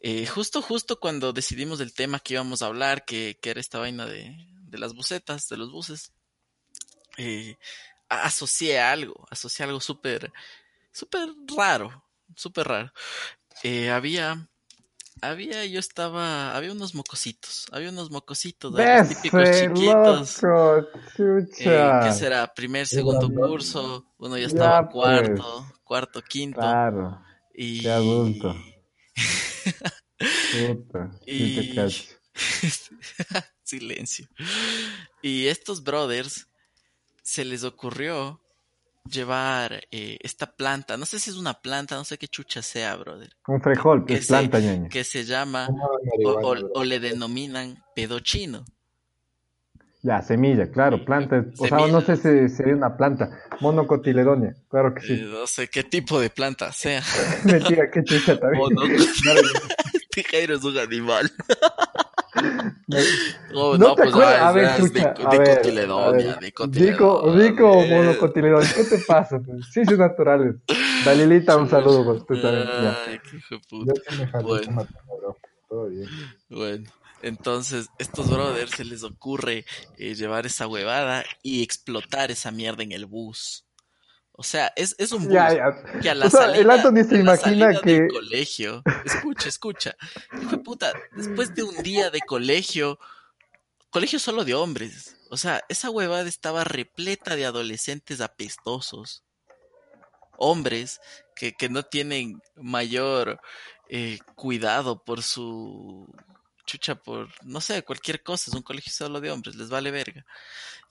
[0.00, 3.78] eh, justo, justo cuando decidimos del tema que íbamos a hablar, que, que era esta
[3.78, 4.34] vaina de,
[4.68, 6.12] de las bucetas, de los buses,
[7.16, 7.56] eh,
[8.08, 10.32] asocié algo, asocié algo súper,
[10.92, 12.04] súper raro,
[12.36, 12.92] súper raro.
[13.62, 14.48] Eh, había
[15.20, 20.42] había, yo estaba, había unos mocositos, había unos mocositos, los típicos chiquitos.
[21.58, 22.52] Eh, ¿Qué será?
[22.54, 25.80] Primer, segundo curso, uno ya estaba cuarto, pues.
[25.82, 26.60] cuarto, quinto.
[26.60, 27.20] Claro.
[27.54, 27.82] Y...
[27.82, 28.54] Qué adulto.
[30.52, 31.74] Puta, y...
[33.64, 34.28] Silencio.
[35.20, 36.46] Y estos brothers
[37.22, 38.40] se les ocurrió
[39.04, 42.96] llevar eh, esta planta, no sé si es una planta, no sé qué chucha sea,
[42.96, 43.30] brother.
[43.46, 45.68] Un frijol, que, es planta, Que se llama,
[46.24, 48.64] o, le denominan pedochino.
[50.02, 51.44] Ya, semilla, claro, planta.
[51.58, 53.30] O sea, no sé si sería una planta.
[53.60, 55.12] Monocotiledonia, claro que sí.
[55.14, 57.02] Eh, no sé qué tipo de planta sea.
[57.44, 58.64] Mentira, qué chucha también.
[60.10, 61.30] Tijeiro es un animal.
[63.52, 64.40] No, no, te pues, acuerdas.
[64.40, 64.90] A ver.
[64.90, 68.68] De, a ver, cotiledonia, rico monocotiledonia.
[68.74, 69.40] ¿Qué te pasa?
[69.40, 69.66] Pues?
[69.72, 70.56] Ciencias naturales.
[71.04, 72.68] Dalilita, un saludo por también.
[72.68, 74.40] Ay, qué hijo de puta.
[74.42, 74.86] Bueno.
[75.68, 76.08] Todo bien.
[76.48, 76.90] Bueno.
[77.20, 79.64] Entonces, estos brothers se les ocurre
[79.96, 83.67] eh, llevar esa huevada y explotar esa mierda en el bus.
[84.40, 85.36] O sea, es, es un bus
[86.00, 88.02] que a la salida, el Anthony se imagina que...
[88.02, 89.96] del colegio, escucha, escucha,
[90.40, 93.00] hijo de puta, después de un día de colegio,
[93.90, 99.24] colegio solo de hombres, o sea, esa huevada estaba repleta de adolescentes apestosos,
[100.36, 101.00] hombres
[101.34, 103.40] que, que no tienen mayor
[103.88, 106.06] eh, cuidado por su
[106.64, 110.24] chucha, por, no sé, cualquier cosa, es un colegio solo de hombres, les vale verga.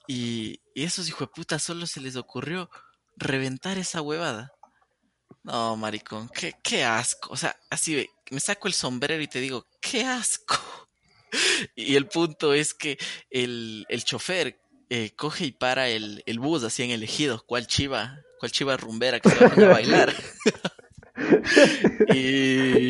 [0.06, 2.68] Y, y esos hijo de puta solo se les ocurrió
[3.18, 4.52] reventar esa huevada.
[5.42, 7.30] No, maricón, qué, qué asco.
[7.32, 10.56] O sea, así me saco el sombrero y te digo, qué asco.
[11.76, 12.96] Y el punto es que
[13.28, 18.22] el, el chofer eh, coge y para el, el, bus así en elegido, cual chiva,
[18.40, 20.14] cual chiva rumbera que se va a bailar.
[22.14, 22.88] y,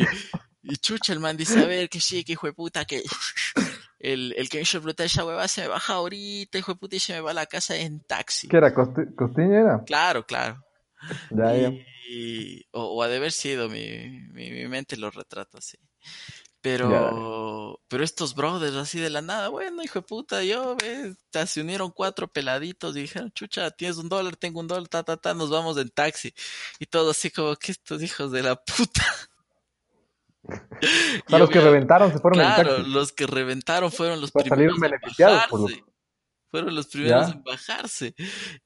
[0.63, 3.03] y chucha, el man dice, a ver, que sí, que hijo de puta, que
[3.99, 6.95] el, el que me hizo explotar esa hueva se me baja ahorita, hijo de puta,
[6.95, 8.47] y se me va a la casa en taxi.
[8.47, 8.73] ¿Qué era?
[8.73, 9.83] ¿Costiña era?
[9.85, 10.63] Claro, claro.
[11.29, 11.71] Ya, ya.
[12.71, 15.77] o, ha de haber sido, mi, mi, mente lo retrata así.
[16.61, 21.61] Pero, pero estos brothers así de la nada, bueno, hijo de puta, yo, ve, se
[21.61, 25.33] unieron cuatro peladitos y dijeron, chucha, tienes un dólar, tengo un dólar, ta, ta, ta,
[25.33, 26.33] nos vamos en taxi.
[26.77, 29.05] Y todo así como que estos hijos de la puta.
[31.27, 35.83] los que reventaron se fueron Claro, los que reventaron fueron los primeros en bajarse.
[36.51, 38.15] Fueron los primeros en bajarse.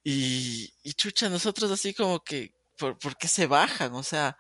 [0.04, 3.94] Y, y chucha, nosotros así como que, ¿por, ¿por, qué se bajan?
[3.96, 4.38] O sea,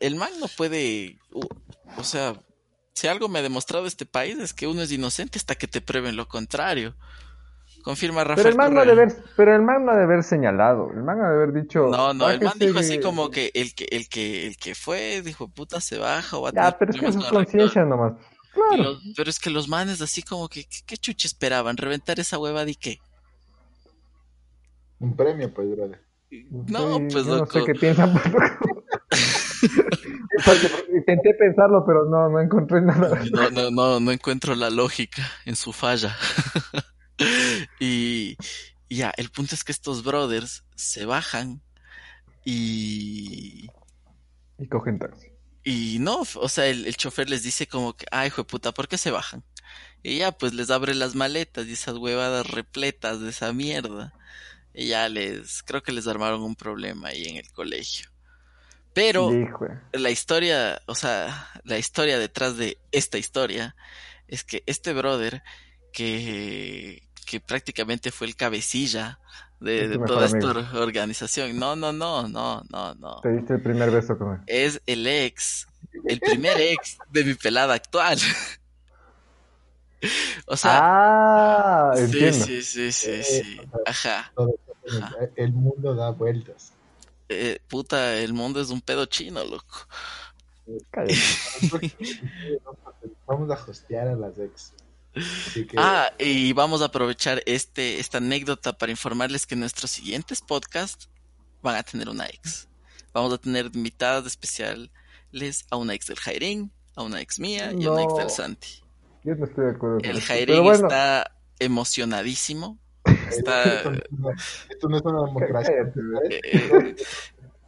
[0.00, 1.18] el man no puede,
[1.96, 2.34] o sea,
[2.94, 5.80] si algo me ha demostrado este país es que uno es inocente hasta que te
[5.80, 6.94] prueben lo contrario.
[7.82, 8.36] Confirma Rafael.
[8.36, 10.90] Pero el man, no debe haber, pero el man no debe haber señalado.
[10.92, 11.88] El man no debe haber dicho.
[11.88, 15.20] No, no, el man dijo así como que el que, el que, el que fue,
[15.22, 18.12] dijo, puta, se baja o va a Ya, pero es que es su conciencia nomás.
[19.16, 21.76] pero es que los manes así como que, ¿qué, chucha esperaban?
[21.76, 23.00] ¿Reventar esa hueva de qué?
[25.00, 26.00] Un premio, pues, brother.
[26.50, 28.14] No, pues no sé qué piensan.
[30.94, 33.20] Intenté pensarlo, pero no, no encontré nada.
[33.32, 36.16] No, no, no, no encuentro la lógica en su falla.
[37.80, 38.36] y
[38.88, 41.62] ya, el punto es que estos brothers se bajan
[42.44, 43.68] y...
[44.58, 45.28] Y cogen taxi.
[45.64, 48.72] Y no, o sea, el, el chofer les dice como que, ay, hijo de puta,
[48.72, 49.44] ¿por qué se bajan?
[50.02, 54.12] Y ya, pues les abre las maletas y esas huevadas repletas de esa mierda.
[54.74, 58.10] Y ya les, creo que les armaron un problema ahí en el colegio.
[58.94, 59.30] Pero
[59.92, 63.74] la historia, o sea, la historia detrás de esta historia
[64.28, 65.42] es que este brother
[65.92, 69.18] que, que prácticamente fue el cabecilla
[69.60, 71.58] de, toda esta organización.
[71.58, 73.20] No, no, no, no, no, no.
[73.20, 74.40] Te diste el primer beso con él.
[74.46, 75.68] Es el ex,
[76.04, 78.18] el primer ex de mi pelada actual.
[80.46, 80.80] o sea.
[80.82, 83.60] Ah, sí, sí, sí, sí, sí.
[83.86, 84.32] Ajá.
[85.36, 86.72] El mundo da vueltas.
[87.28, 89.86] Eh, puta, el mundo es un pedo chino, loco.
[93.26, 94.72] Vamos a hostear a las ex.
[95.76, 101.08] Ah, y vamos a aprovechar este, esta anécdota para informarles que nuestros siguientes podcasts
[101.62, 102.68] van a tener una ex.
[103.12, 104.90] Vamos a tener invitadas especiales
[105.70, 108.82] a una ex del Jairín, a una ex mía y a una ex del Santi.
[109.24, 109.98] Yo no estoy de acuerdo.
[110.02, 112.78] El Jairín está emocionadísimo.
[113.30, 113.80] Está...
[114.70, 115.74] Esto no es una democracia.
[116.30, 116.94] Eh,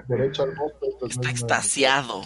[0.07, 1.07] Derecho al voto.
[1.07, 2.23] Está extasiado.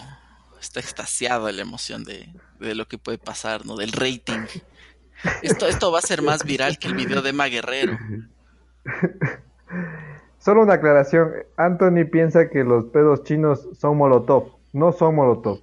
[0.59, 3.77] Está extasiado la emoción de, de lo que puede pasar, ¿no?
[3.77, 4.45] Del rating.
[5.41, 7.97] Esto, esto va a ser más viral que el video de Maguerrero.
[10.39, 11.31] Solo una aclaración.
[11.57, 14.53] Anthony piensa que los pedos chinos son molotov.
[14.71, 15.59] No son molotov.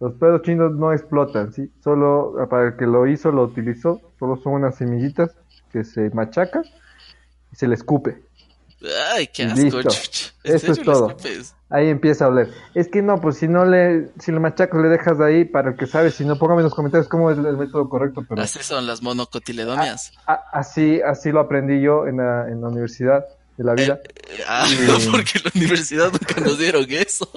[0.00, 1.72] Los pedos chinos no explotan, ¿sí?
[1.80, 4.00] Solo para el que lo hizo, lo utilizó.
[4.18, 5.36] Solo son unas semillitas
[5.70, 6.64] que se machacan
[7.52, 8.22] y se le escupe.
[9.14, 9.80] Ay, qué asco.
[10.44, 11.16] Eso es todo.
[11.70, 12.50] Ahí empieza a oler.
[12.74, 15.70] Es que no, pues si no le, si le machacas le dejas de ahí para
[15.70, 18.24] el que sabe, si no, póngame en los comentarios cómo es el método correcto.
[18.28, 18.42] Pero...
[18.42, 20.12] Así son las monocotiledonias.
[20.52, 23.24] así, así lo aprendí yo en la, en la universidad
[23.56, 24.00] de la vida.
[24.04, 24.66] Eh, eh, ah,
[25.10, 27.30] porque en la universidad nunca nos dieron eso.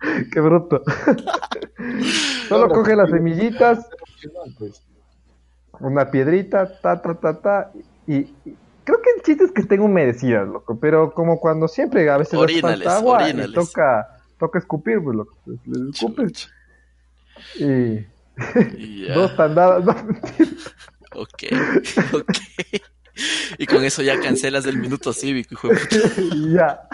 [0.32, 0.82] Qué bruto.
[2.48, 3.86] Solo coge las semillitas,
[5.80, 7.72] una piedrita, ta, ta, ta, ta,
[8.06, 8.32] y
[8.88, 12.40] Creo que el chiste es que estén humedecidas, loco, pero como cuando siempre a veces
[12.40, 15.36] falta agua y toca, toca escupir, pues, loco.
[15.44, 16.48] Pues, les escupes.
[17.56, 18.06] Y...
[19.12, 19.92] Dos tandadas, no,
[21.16, 21.42] Ok,
[22.14, 22.30] ok.
[23.58, 26.88] Y con eso ya cancelas el minuto cívico, hijo de ya.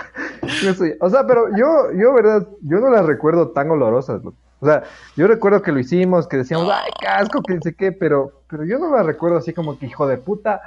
[0.99, 4.37] O sea, pero yo, yo, verdad, yo no las recuerdo tan olorosas, loco.
[4.59, 4.83] O sea,
[5.15, 8.65] yo recuerdo que lo hicimos, que decíamos, ay, casco, que no sé qué, pero, pero
[8.65, 10.61] yo no las recuerdo así como que, hijo de puta,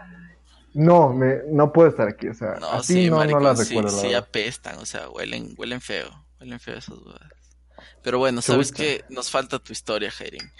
[0.73, 3.89] no, me, no puedo estar aquí, o sea, así no, no las recuerdo.
[3.89, 7.21] Sí, apestan, o sea, huelen, huelen feo, huelen feo esas dudas.
[8.03, 10.51] Pero bueno, sabes que nos falta tu historia, Jairin.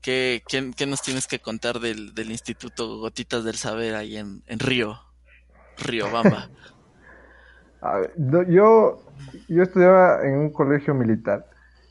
[0.00, 4.58] ¿Qué, qué, nos tienes que contar del, del Instituto Gotitas del Saber ahí en, en
[4.58, 4.98] Río?
[5.78, 6.48] Río Bamba.
[7.80, 8.14] A ver,
[8.48, 9.00] yo,
[9.48, 11.48] yo estudiaba en un colegio militar.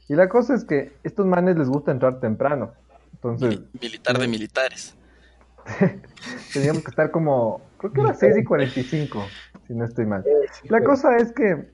[0.10, 2.74] Y la cosa es que estos manes les gusta entrar temprano.
[3.14, 4.97] Entonces, militar de militares.
[6.54, 9.26] Teníamos que estar como, creo que era 6 y 45,
[9.68, 10.24] si no estoy mal.
[10.70, 11.70] La cosa es que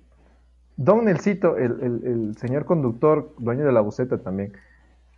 [0.76, 4.54] Don Nelsito, el, el, señor conductor, dueño de la buceta también,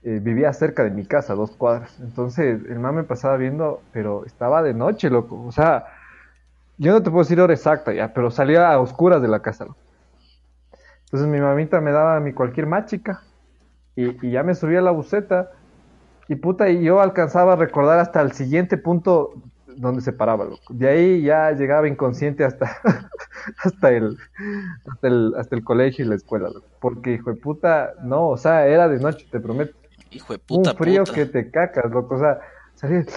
[0.04, 1.98] eh, vivía cerca de mi casa, dos cuadras.
[2.02, 5.42] Entonces el man me pasaba viendo, pero estaba de noche, loco.
[5.46, 5.86] O sea,
[6.78, 9.66] yo no te puedo decir hora exacta ya, pero salía a oscuras de la casa.
[11.06, 13.22] Entonces mi mamita me daba mi cualquier machica
[13.96, 15.52] y, y ya me subía a la buceta
[16.28, 19.34] y puta, y yo alcanzaba a recordar hasta el siguiente punto
[19.68, 20.74] donde se paraba, loco.
[20.74, 22.78] De ahí ya llegaba inconsciente hasta,
[23.64, 24.18] hasta, el,
[24.88, 26.68] hasta, el, hasta el colegio y la escuela, loco.
[26.80, 29.76] Porque, hijo de puta, no, o sea, era de noche, te prometo.
[30.12, 30.72] Hijo de puta.
[30.72, 32.16] Un frío que te cacas, loco.
[32.16, 32.40] O sea,
[32.76, 33.06] salía.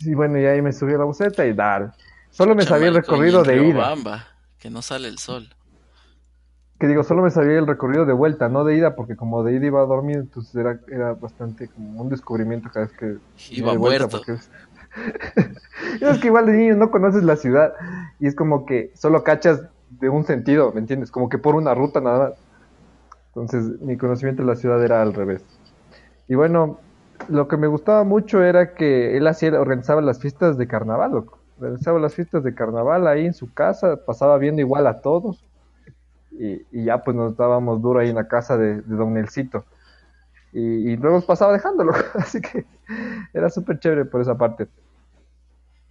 [0.00, 1.92] Y bueno, y ahí me subí a la buceta y dar.
[2.30, 3.90] Solo me sabía el recorrido de ida.
[3.90, 4.26] Bamba,
[4.58, 5.50] que no sale el sol
[6.80, 9.52] que digo, solo me sabía el recorrido de vuelta, no de ida, porque como de
[9.52, 13.16] ida iba a dormir, entonces era, era bastante como un descubrimiento cada vez que
[13.54, 14.08] iba, de vuelta.
[14.08, 14.50] Porque es...
[16.00, 17.74] es que igual de niño no conoces la ciudad
[18.18, 21.10] y es como que solo cachas de un sentido, ¿me entiendes?
[21.10, 22.32] Como que por una ruta nada más.
[23.26, 25.44] Entonces mi conocimiento de la ciudad era al revés.
[26.28, 26.80] Y bueno,
[27.28, 31.26] lo que me gustaba mucho era que él hacía, organizaba las fiestas de carnaval,
[31.58, 35.44] organizaba las fiestas de carnaval ahí en su casa, pasaba viendo igual a todos
[36.40, 39.64] y, ya pues nos dábamos duro ahí en la casa de, Don Nelsito.
[40.52, 42.64] y, luego pasaba dejándolo, así que
[43.34, 44.68] era súper chévere por esa parte.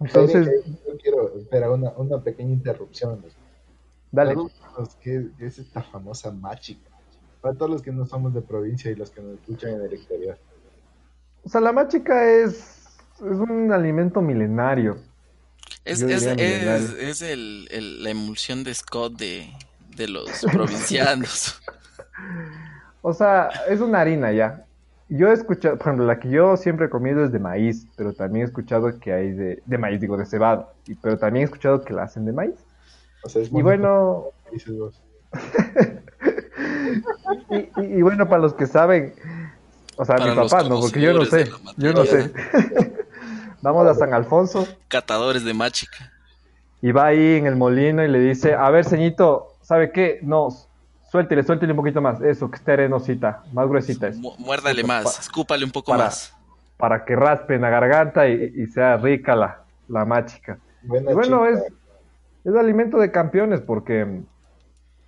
[0.00, 3.22] Entonces, yo quiero, espera, una, una pequeña interrupción.
[4.10, 4.34] Dale.
[5.02, 6.90] ¿Qué es esta famosa machica?
[7.42, 9.92] Para todos los que no somos de provincia y los que nos escuchan en el
[9.92, 10.38] exterior.
[11.44, 12.86] O sea, la machica es,
[13.16, 14.96] es un alimento milenario.
[15.84, 19.50] Es, es, es, el, la emulsión de Scott de,
[20.00, 21.60] de los provincianos.
[23.02, 24.64] o sea, es una harina ya.
[25.08, 28.14] Yo he escuchado, por ejemplo, la que yo siempre he comido es de maíz, pero
[28.14, 31.44] también he escuchado que hay de, de maíz, digo, de cebado, y, pero también he
[31.44, 32.54] escuchado que la hacen de maíz.
[33.22, 34.26] O sea, es y bueno...
[37.76, 39.14] y, bueno, para los que saben,
[39.96, 42.32] o sea, mi papá, no, porque yo no sé, yo no sé.
[43.62, 44.66] Vamos a San Alfonso.
[44.88, 46.12] Catadores de machica.
[46.82, 50.18] Y va ahí en el molino y le dice, a ver, ceñito, ¿sabe qué?
[50.22, 50.48] No,
[51.12, 52.20] suéltele, suéltele un poquito más.
[52.20, 54.08] Eso, que esté arenosita, más gruesita.
[54.08, 54.16] Es.
[54.16, 56.36] Muérdale más, escúpale un poco más.
[56.76, 60.58] Para que raspe en la garganta y, sea rica la, la machica.
[60.82, 61.62] y bueno, es,
[62.44, 64.22] es alimento de campeones porque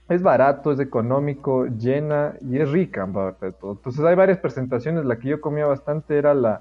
[0.09, 3.03] es barato, es económico, llena y es rica.
[3.03, 5.05] Entonces hay varias presentaciones.
[5.05, 6.61] La que yo comía bastante era la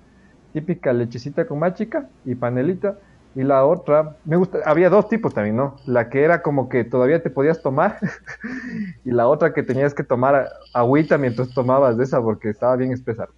[0.53, 2.97] típica lechecita con machica y panelita.
[3.33, 5.77] Y la otra, me gusta, había dos tipos también, ¿no?
[5.85, 7.97] La que era como que todavía te podías tomar
[9.05, 12.91] y la otra que tenías que tomar agüita mientras tomabas de esa porque estaba bien
[12.91, 13.29] espesa.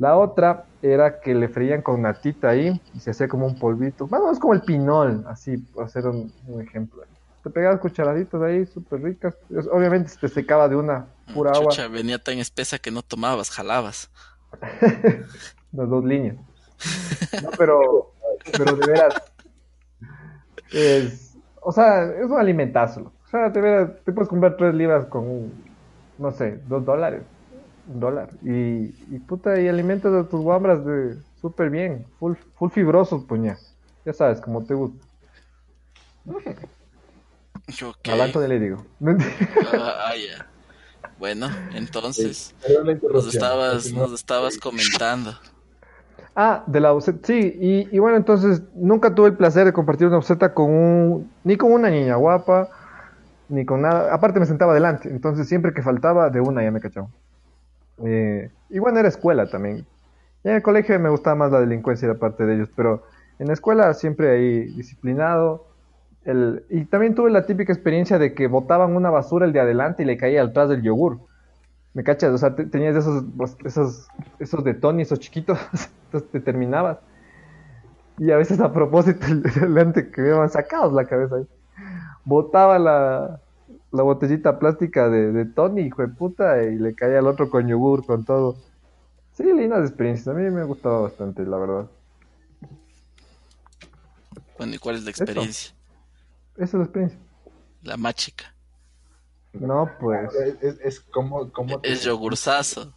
[0.00, 4.06] La otra era que le freían con natita ahí y se hacía como un polvito.
[4.06, 7.02] Bueno, es como el pinol, así, por hacer un, ejemplo.
[7.42, 9.34] Te pegabas cucharaditas ahí, súper ricas.
[9.70, 11.74] Obviamente se te secaba de una pura agua.
[11.88, 14.10] venía tan espesa que no tomabas, jalabas.
[15.72, 16.36] Las dos líneas.
[17.42, 18.12] No, pero
[18.56, 19.14] pero de veras,
[20.72, 23.12] es, o sea, es un alimentazo.
[23.26, 25.52] O sea, te, veras, te puedes comprar tres libras con,
[26.18, 27.22] no sé, dos dólares,
[27.88, 28.30] un dólar.
[28.42, 33.56] Y, y puta, y alimentas a tus guambras de súper bien, full, full fibrosos, puña.
[34.04, 35.06] Ya sabes, como te gusta.
[36.26, 36.54] Okay.
[38.34, 38.84] De le digo.
[39.72, 40.46] ah, ya.
[41.18, 42.54] Bueno, entonces,
[43.12, 45.38] nos estabas, nos estabas comentando.
[46.36, 50.16] Ah, de la buceta, sí, y, bueno, entonces nunca tuve el placer de compartir una
[50.16, 52.68] buceta con un, ni con una niña guapa,
[53.48, 56.80] ni con nada, aparte me sentaba adelante, entonces siempre que faltaba de una ya me
[56.80, 57.08] cachaba.
[58.04, 59.84] Eh, y bueno, era escuela también.
[60.44, 63.02] Y en el colegio me gustaba más la delincuencia y la parte de ellos, pero
[63.38, 65.66] en la escuela siempre ahí disciplinado.
[66.24, 70.02] El, y también tuve la típica experiencia de que botaban una basura el de adelante
[70.02, 71.18] y le caía atrás del yogur.
[71.92, 72.32] ¿Me cachas?
[72.32, 73.24] O sea, tenías esos,
[73.64, 75.58] esos, esos de Tony, esos chiquitos,
[76.04, 76.98] entonces te terminabas.
[78.18, 79.26] Y a veces a propósito,
[79.60, 81.46] delante que me iban sacados la cabeza ahí.
[82.24, 83.40] Botaba la,
[83.90, 87.66] la botellita plástica de, de, Tony, hijo de puta, y le caía al otro con
[87.66, 88.56] yogur, con todo.
[89.32, 90.28] Sí, lindas experiencias.
[90.28, 91.86] A mí me gustaba bastante, la verdad.
[94.58, 95.74] Bueno, ¿y cuál es la experiencia?
[96.56, 97.18] Esa es la experiencia.
[97.82, 98.54] La más chica.
[99.52, 100.30] No, pues.
[100.82, 101.80] Es, como, como.
[101.82, 102.94] Es yogurzazo.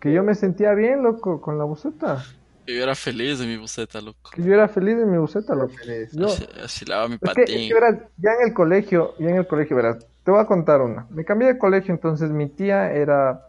[0.00, 2.24] Que yo me sentía bien, loco, con la buceta.
[2.66, 4.30] Que yo era feliz de mi buceta, loco.
[4.34, 5.74] Que yo era feliz de mi buceta, loco.
[6.12, 6.28] Yo...
[6.64, 7.70] Así, lava mi patín.
[8.16, 11.06] ya en el colegio, ya en el colegio, verás, te voy a contar una.
[11.10, 13.48] Me cambié de colegio, entonces mi tía era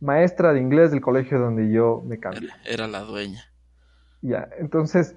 [0.00, 2.50] maestra de inglés del colegio donde yo me cambié.
[2.64, 3.44] Era, la dueña.
[4.22, 5.16] Ya, entonces,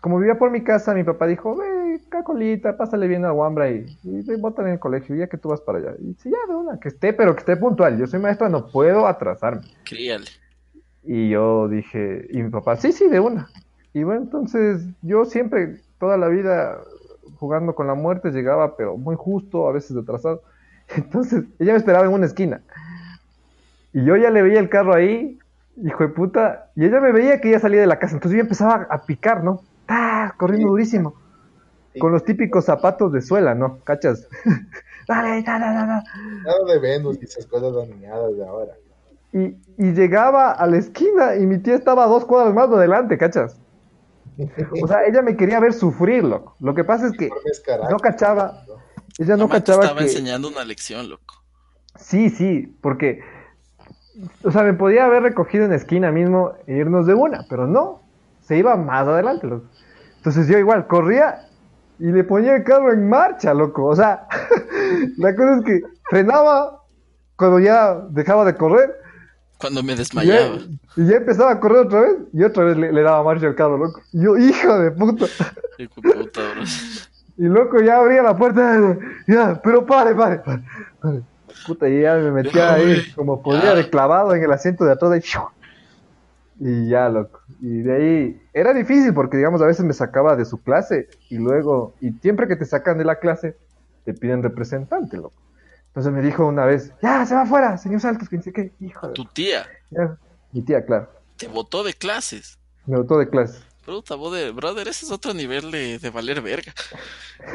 [0.00, 1.66] como vivía por mi casa, mi papá dijo, ve,
[2.10, 5.60] cacolita, pásale bien a Wambra y, y bótale en el colegio, ya que tú vas
[5.60, 5.94] para allá.
[5.98, 7.98] Y si ya, de una, que esté, pero que esté puntual.
[7.98, 9.62] Yo soy maestra, no puedo atrasarme.
[9.84, 10.26] Críale.
[11.02, 13.48] Y yo dije, y mi papá, sí, sí, de una.
[13.94, 16.78] Y bueno, entonces yo siempre, toda la vida,
[17.36, 20.42] jugando con la muerte, llegaba, pero muy justo, a veces atrasado.
[20.96, 22.60] Entonces, ella me esperaba en una esquina.
[23.92, 25.38] Y yo ya le veía el carro ahí,
[25.82, 28.14] hijo de puta, y ella me veía que ya salía de la casa.
[28.14, 29.62] Entonces yo empezaba a picar, ¿no?
[29.88, 30.34] ¡Ah!
[30.36, 31.14] Corriendo durísimo
[31.98, 33.78] con los típicos zapatos de suela, ¿no?
[33.84, 34.28] ¿Cachas?
[35.08, 36.02] dale, dale, dale.
[36.44, 38.72] Nada de Venus y esas cosas dañadas de ahora.
[39.32, 43.16] Y, y llegaba a la esquina y mi tía estaba a dos cuadras más adelante,
[43.16, 43.56] ¿cachas?
[44.82, 46.56] O sea, ella me quería ver sufrir, loco.
[46.60, 47.30] Lo que pasa es que
[47.90, 48.64] no cachaba.
[49.18, 49.84] Ella no, cachaba.
[49.84, 51.42] estaba enseñando una lección, loco.
[51.96, 53.20] Sí, sí, porque.
[54.44, 57.66] O sea, me podía haber recogido en la esquina mismo e irnos de una, pero
[57.66, 58.02] no.
[58.42, 59.66] Se iba más adelante, loco.
[60.16, 61.49] Entonces yo igual corría
[62.00, 63.84] y le ponía el carro en marcha, loco.
[63.86, 64.26] O sea,
[65.18, 66.82] la cosa es que frenaba
[67.36, 68.96] cuando ya dejaba de correr.
[69.58, 70.56] Cuando me desmayaba.
[70.96, 73.76] Y ya, empezaba a correr otra vez y otra vez le, daba marcha al carro,
[73.76, 74.00] loco.
[74.12, 75.26] Y yo, hijo de puta.
[75.78, 76.62] Hijo de puta, bro.
[77.36, 78.98] Y loco, ya abría la puerta.
[79.26, 80.62] Ya, pero pare, pare, pare.
[81.66, 85.12] Puta, y ya me metía ahí como podía de clavado en el asiento de atrás
[85.16, 85.22] y,
[86.60, 87.40] y ya, loco.
[87.62, 91.38] Y de ahí era difícil porque, digamos, a veces me sacaba de su clase y
[91.38, 93.56] luego, y siempre que te sacan de la clase,
[94.04, 95.40] te piden representante, loco.
[95.88, 99.14] Entonces me dijo una vez, ya, se va afuera, señor Saltos, que dice hijo de...
[99.14, 99.66] Tu tía.
[100.52, 101.08] mi tía, claro.
[101.36, 102.58] Te votó de clases.
[102.86, 103.64] Me votó de clases.
[103.86, 106.74] Puta, brother, ese es otro nivel de, de valer verga.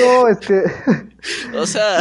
[0.00, 0.64] no, es que...
[1.56, 2.00] o sea...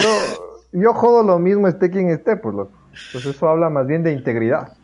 [0.72, 2.72] yo jodo lo mismo esté quien esté, pues loco.
[3.12, 4.79] Pues eso habla más bien de integridad.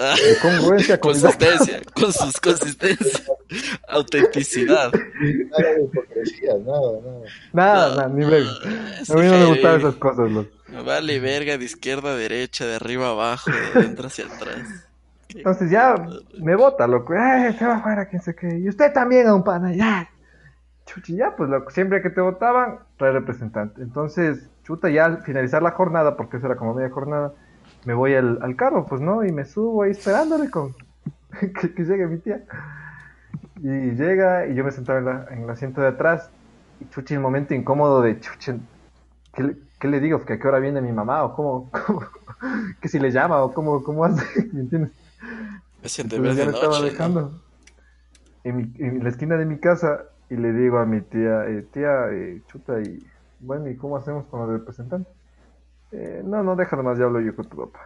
[0.00, 3.20] De congruencia, consistencia, con sus consistencia,
[3.88, 4.90] autenticidad.
[4.92, 7.20] Nada de hipocresía, nada, nada.
[7.52, 8.50] Nada, nada, ni verga.
[9.08, 10.50] A mí no me gustan esas cosas, loco.
[10.84, 14.86] Vale verga de izquierda a derecha, de arriba a abajo, de dentro hacia atrás.
[15.34, 15.94] Entonces ya
[16.38, 17.14] me vota, loco.
[17.18, 18.58] Ay, se va afuera, quién sé qué.
[18.58, 20.08] Y usted también a un pana, ya.
[20.86, 23.82] Chuchi, ya, pues loco, siempre que te votaban, trae representante.
[23.82, 27.32] Entonces, chuta, ya al finalizar la jornada, porque eso era como media jornada,
[27.84, 30.74] me voy al, al carro, pues no, y me subo ahí esperándole con
[31.74, 32.44] que, llegue mi tía.
[33.62, 36.30] Y llega, y yo me sentaba en, la, en el asiento de atrás,
[36.80, 38.52] y chuchi, el momento incómodo de chuchi,
[39.34, 40.24] ¿qué le, ¿qué le digo?
[40.24, 41.24] ¿Que a qué hora viene mi mamá?
[41.24, 41.70] ¿O cómo?
[41.86, 42.02] cómo
[42.80, 43.42] que si le llama?
[43.42, 44.24] ¿O cómo, cómo hace?
[44.52, 44.92] ¿Me entiendes?
[45.82, 47.40] De estaba dejando
[48.44, 52.42] en, la esquina de mi casa y le digo a mi tía, eh, tía, eh,
[52.48, 53.02] chuta, y
[53.40, 55.10] bueno, ¿y cómo hacemos con el representante?
[55.92, 57.80] Eh, no, no, déjalo más, ya hablo yo con tu papá.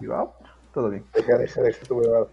[0.00, 0.30] Y va, ah,
[0.72, 1.04] todo bien.
[1.14, 2.30] Deja, deja, deja tu papá.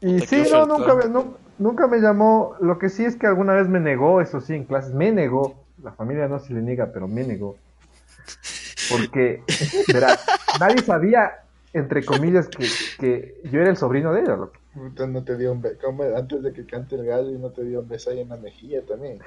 [0.00, 2.56] Y sí, no nunca, me, no, nunca me llamó.
[2.60, 5.64] Lo que sí es que alguna vez me negó, eso sí, en clases, me negó.
[5.82, 7.56] La familia no se le niega, pero me negó.
[8.90, 9.42] Porque,
[9.92, 10.24] verás,
[10.60, 11.44] nadie sabía
[11.74, 12.66] entre comillas, que,
[12.98, 14.54] que yo era el sobrino de ella, loco.
[14.74, 15.76] no te dio un beso,
[16.16, 18.36] antes de que cante el gallo y no te dio un beso ahí en la
[18.36, 19.18] mejilla también.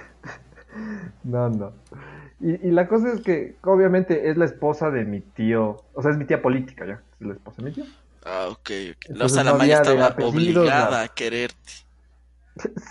[1.23, 1.71] No, no.
[2.39, 6.11] Y, y, la cosa es que, obviamente, es la esposa de mi tío, o sea,
[6.11, 7.85] es mi tía política, ya, es la esposa de mi tío.
[8.23, 9.21] Ah, ok, ok.
[9.21, 11.87] o sea, la Maya estaba obligada a quererte.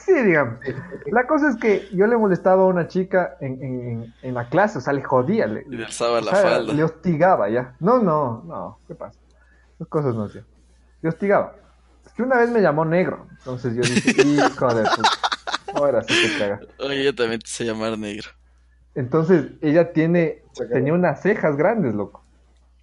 [0.04, 0.60] Sí, digamos.
[1.06, 4.78] La cosa es que yo le molestaba a una chica en, en, en la clase,
[4.78, 5.46] o sea, le jodía.
[5.46, 6.72] Le, le alzaba la falda.
[6.72, 7.74] Le hostigaba, ya.
[7.80, 9.18] No, no, no, ¿qué pasa?
[9.74, 10.44] Esas cosas no hacía.
[11.02, 11.54] Yo hostigaba.
[12.04, 13.26] Es que una vez me llamó negro.
[13.38, 15.10] Entonces yo dije, hijo de puta.
[15.76, 16.60] Ahora sí te caga.
[16.78, 18.28] Oye, yo también te sé llamar negro.
[18.94, 22.24] Entonces ella tiene, tenía unas cejas grandes, loco.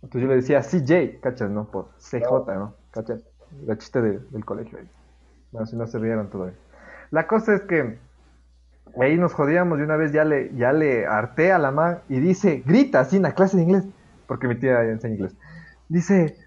[0.04, 1.50] Entonces yo le decía CJ, ¿cachas?
[1.50, 2.76] No, por CJ, ¿no?
[2.92, 3.22] ¿Cachas?
[3.66, 4.88] La chiste del colegio ahí.
[5.52, 6.56] Bueno, si no se rieron todavía.
[7.10, 7.98] La cosa es que
[9.00, 12.20] ahí nos jodíamos y una vez ya le, ya le harté a la man y
[12.20, 13.84] dice, grita así en la clase de inglés,
[14.28, 15.34] porque mi tía enseña inglés.
[15.90, 16.38] Dice,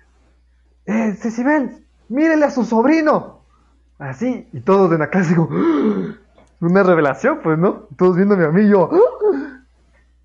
[0.86, 1.84] ¡Eh, Cecibel!
[2.09, 3.40] ¡Mírele a su sobrino!
[3.99, 6.16] Así, y todos en la clase como, ¡Ah!
[6.61, 7.88] Una revelación, pues, ¿no?
[7.96, 9.62] Todos viéndome a mí y yo, ¡Ah!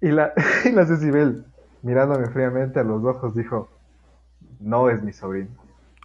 [0.01, 0.34] y la,
[0.65, 1.45] y la Cecibel,
[1.82, 3.69] mirándome fríamente a los ojos, dijo,
[4.59, 5.49] no es mi sobrino.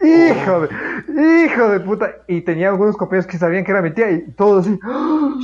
[0.01, 2.17] Hijo de, hijo de puta.
[2.27, 4.79] Y tenía algunos compañeros que sabían que era mi tía y todos así.
[4.83, 5.35] ¡Ah!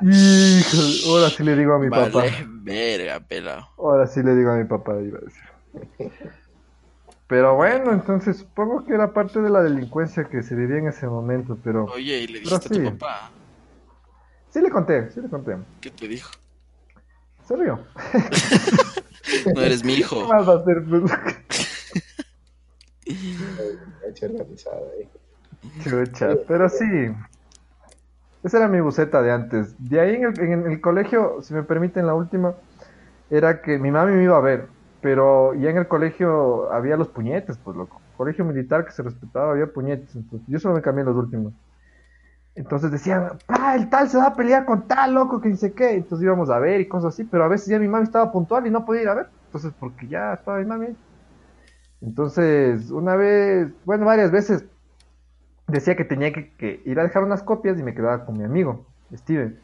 [0.00, 2.24] Hijo, ahora sí le digo a mi papá.
[2.46, 3.68] Verga, pelado.
[3.76, 6.22] Ahora sí le digo a mi papá, iba a decir.
[7.28, 11.06] Pero bueno, entonces supongo que era parte de la delincuencia que se vivía en ese
[11.06, 11.84] momento, pero...
[11.84, 13.30] Oye, ¿y le dijiste a tu papá?
[14.48, 15.58] Sí le conté, sí le conté.
[15.82, 16.30] ¿Qué te dijo?
[17.46, 17.80] Se rió.
[19.54, 20.22] no eres mi hijo.
[20.22, 20.82] ¿Qué más va a hacer?
[25.84, 26.12] Pues?
[26.12, 26.84] Chucha, pero sí.
[28.42, 29.74] Esa era mi buceta de antes.
[29.78, 32.54] De ahí en el, en el colegio, si me permiten la última,
[33.30, 34.68] era que mi mami me iba a ver
[35.00, 38.00] pero ya en el colegio había los puñetes, pues loco.
[38.16, 40.14] Colegio militar que se respetaba, había puñetes.
[40.16, 41.52] Entonces, yo solo me cambié los últimos.
[42.56, 45.92] Entonces decían, pa, el tal se va a pelear con tal loco que dice qué.
[45.92, 48.66] Entonces íbamos a ver y cosas así, pero a veces ya mi mami estaba puntual
[48.66, 49.26] y no podía ir a ver.
[49.46, 50.96] Entonces, porque ya estaba mi mami.
[52.00, 54.64] Entonces, una vez, bueno, varias veces
[55.68, 58.44] decía que tenía que, que ir a dejar unas copias y me quedaba con mi
[58.44, 59.60] amigo, Steven.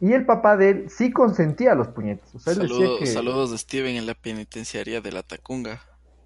[0.00, 2.30] Y el papá de él sí consentía los puñetes.
[2.42, 5.80] Saludos de Steven en la penitenciaría de la Tacunga.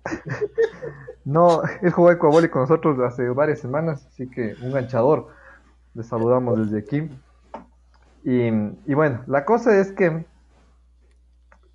[1.24, 5.28] no, él jugó ecuaboli con nosotros hace varias semanas, así que un ganchador.
[5.94, 7.08] Le saludamos desde aquí.
[8.24, 10.24] Y, bueno, la cosa es que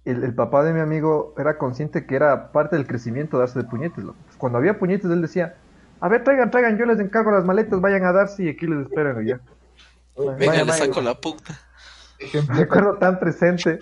[0.06, 4.06] el, papá de mi amigo era consciente que era parte del crecimiento darse de puñetes.
[4.38, 5.56] Cuando había puñetes, él decía,
[6.00, 8.88] a ver, traigan, traigan, yo les encargo las maletas, vayan a darse y aquí les
[8.88, 9.39] esperan ya.
[10.38, 11.60] Venga, le saco la puta.
[12.53, 13.80] Me acuerdo tan presente.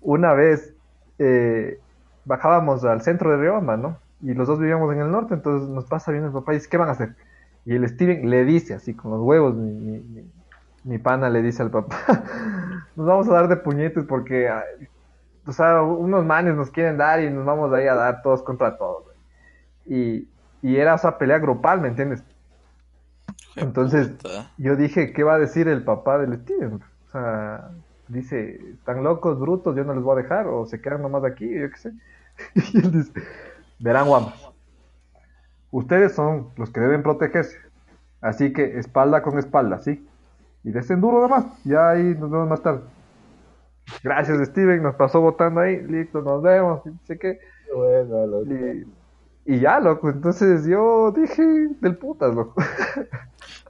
[0.00, 0.74] Una vez
[1.18, 1.78] eh,
[2.24, 3.98] bajábamos al centro de Riobamba, ¿no?
[4.22, 6.68] Y los dos vivíamos en el norte, entonces nos pasa bien el papá y dice,
[6.68, 7.14] ¿qué van a hacer?
[7.64, 11.96] Y el Steven le dice, así con los huevos, mi, pana le dice al papá,
[12.96, 14.50] nos vamos a dar de puñetes porque
[15.46, 18.76] o sea, unos manes nos quieren dar y nos vamos ahí a dar todos contra
[18.76, 19.04] todos.
[19.84, 20.28] Y,
[20.62, 22.24] y era esa pelea grupal, ¿me entiendes?
[23.54, 24.12] Entonces,
[24.58, 26.80] yo dije, ¿qué va a decir el papá del Steven?
[27.16, 27.70] Sea,
[28.08, 31.48] dice, están locos, brutos, yo no les voy a dejar, o se quedan nomás aquí,
[31.48, 31.92] yo qué sé.
[32.54, 33.12] y él dice,
[33.78, 34.50] verán, guamas,
[35.70, 37.56] ustedes son los que deben protegerse,
[38.20, 40.06] así que espalda con espalda, ¿sí?
[40.62, 42.82] Y desen duro nomás, ya ahí nos vemos más tarde.
[44.02, 47.40] Gracias, Steven, nos pasó votando ahí, listo, nos vemos, y sé qué.
[47.74, 48.42] Bueno,
[49.46, 51.42] y, ya, loco, entonces yo dije,
[51.80, 52.62] del putas, loco.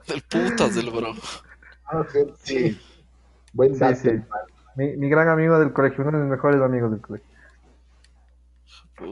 [0.09, 1.13] del putas del bro.
[1.85, 2.05] Ah,
[2.43, 2.77] sí.
[3.57, 4.11] Buen sí, sí.
[4.75, 7.27] Mi, mi, gran amigo del colegio, uno de mis mejores amigos del colegio.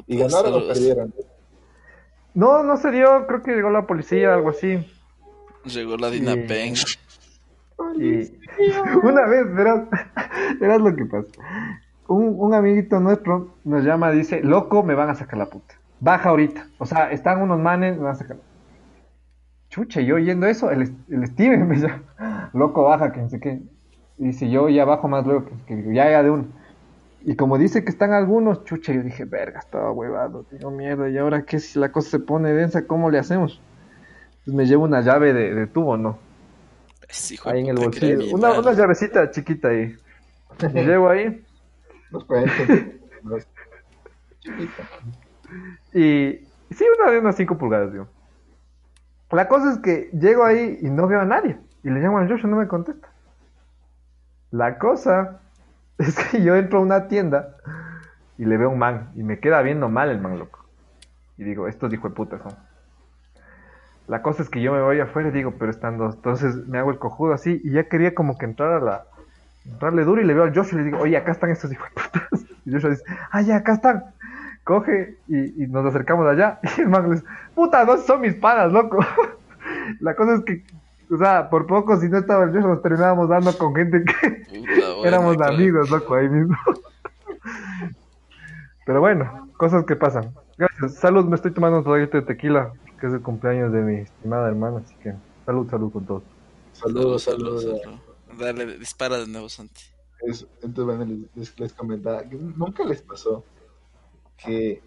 [0.06, 1.12] ¿Y ganaron o perdieron?
[2.36, 4.86] No, no se dio, creo que llegó la policía, algo así.
[5.64, 6.76] Llegó la Dinapeng.
[7.96, 8.32] Y
[9.04, 9.88] una vez, verás,
[10.60, 11.28] verás lo que pasa.
[12.08, 15.74] Un, un amiguito nuestro nos llama, dice, loco, me van a sacar la puta.
[16.02, 16.68] Baja ahorita.
[16.78, 18.38] O sea, están unos manes, me van a sacar.
[19.70, 23.60] Chucha, yo oyendo eso, el, el Steven me llama, loco, baja, que no sé qué.
[24.18, 26.46] Y si yo ya bajo más luego, que, ya ya de uno.
[27.24, 31.08] Y como dice que están algunos, chucha, yo dije, verga, estaba huevado, tengo miedo.
[31.08, 33.60] Y ahora qué si la cosa se pone densa, ¿cómo le hacemos?
[34.46, 36.20] Pues me llevo una llave de, tubo, ¿no?
[37.46, 38.36] ahí en el bolsillo.
[38.36, 39.96] Una, una, llavecita chiquita ahí.
[40.74, 41.44] Me llevo ahí.
[45.94, 48.08] y sí, una de unas 5 pulgadas, digo.
[49.32, 51.58] La cosa es que llego ahí y no veo a nadie.
[51.84, 53.10] Y le llamo a Joshua y no me contesta.
[54.56, 55.42] La cosa
[55.98, 57.58] es que yo entro a una tienda
[58.38, 60.66] y le veo un man y me queda viendo mal el man loco.
[61.38, 62.54] Y digo, estos hijo de puta son.
[64.08, 66.16] La cosa es que yo me voy afuera y digo, pero están dos.
[66.16, 69.04] Entonces me hago el cojudo así y ya quería como que entrar a la.
[69.66, 71.90] entrarle duro y le veo a Joshua y le digo, oye, acá están estos hijos
[71.90, 72.46] de putas.
[72.66, 74.06] Y Joshua dice, ah, ya, acá están.
[74.64, 76.60] Coge y, nos acercamos allá.
[76.78, 79.00] Y el man dice, puta, no son mis panas, loco.
[80.00, 80.64] la cosa es que
[81.12, 84.44] o sea, por poco, si no estaba el Josh, nos terminábamos dando con gente que
[85.06, 86.56] éramos amigos, loco, ahí mismo.
[88.86, 90.34] Pero bueno, cosas que pasan.
[90.58, 90.96] Gracias.
[90.96, 94.48] Salud, me estoy tomando un traguito de tequila, que es el cumpleaños de mi estimada
[94.48, 95.14] hermana, así que
[95.46, 96.24] salud, salud con todos.
[96.74, 97.64] Saludos, saludos.
[97.64, 98.00] Salud,
[98.40, 99.82] Dale, dispara de nuevo, Santi.
[100.22, 103.44] entonces, bueno, les, les comentaba que nunca les pasó
[104.38, 104.82] que,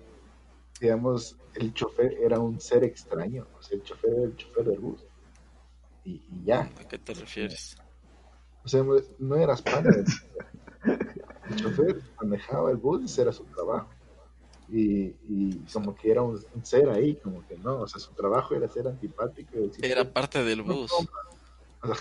[0.81, 4.79] digamos, el chofer era un ser extraño, o sea, el chofer era el chofer del
[4.81, 5.08] bus
[6.05, 6.71] y, ya.
[6.81, 7.77] ¿A qué te refieres?
[8.65, 8.85] O sea,
[9.19, 10.05] no eras padre.
[11.51, 13.89] el chofer manejaba el bus y era su trabajo.
[14.71, 18.55] Y, y como que era un, ser ahí, como que no, o sea, su trabajo
[18.55, 19.53] era ser antipático.
[19.83, 20.93] era parte del bus.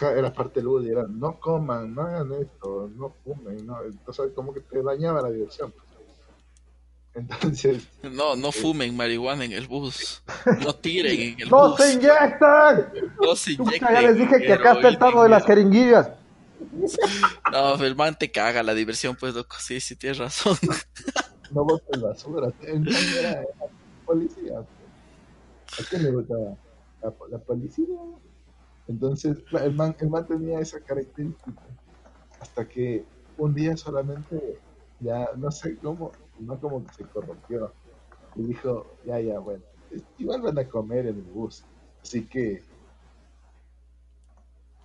[0.01, 4.31] era parte del bus y era, no coman, no hagan esto, no fumen, no, entonces
[4.35, 5.73] como que te dañaba la diversión.
[7.17, 7.87] Entonces.
[8.03, 10.23] No, no fumen marihuana en el bus.
[10.63, 11.81] No tiren en el ¡No bus.
[11.81, 12.93] se inyectan!
[13.19, 13.93] No se inyectan.
[13.93, 16.11] Ya les dije que acá está el tarro de las jeringuillas.
[17.51, 19.55] No, el man te caga la diversión, pues loco.
[19.59, 20.57] Sí, sí, tienes razón.
[21.49, 22.51] No botes basura.
[22.61, 23.41] Era
[24.05, 24.59] policía.
[24.59, 26.57] ¿A quién le gustaba?
[27.01, 27.85] La, la, policía.
[28.89, 31.61] Entonces, el man, el man tenía esa característica.
[32.41, 33.05] Hasta que
[33.37, 34.59] un día solamente,
[34.99, 37.71] ya no sé cómo, no como que se corrompió.
[38.35, 39.63] Y dijo, ya, ya, bueno,
[40.17, 41.63] igual van a comer en el bus.
[42.01, 42.63] Así que,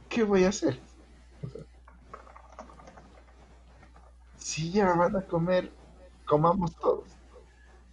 [0.09, 0.79] ¿qué voy a hacer?
[4.37, 5.71] si ya van a comer,
[6.25, 7.09] comamos todos.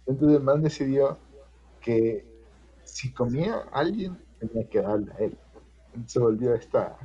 [0.06, 1.18] Entonces el man decidió
[1.80, 2.26] que
[2.84, 5.38] si comía alguien, tenía que darle a él.
[6.06, 6.96] se volvió esta,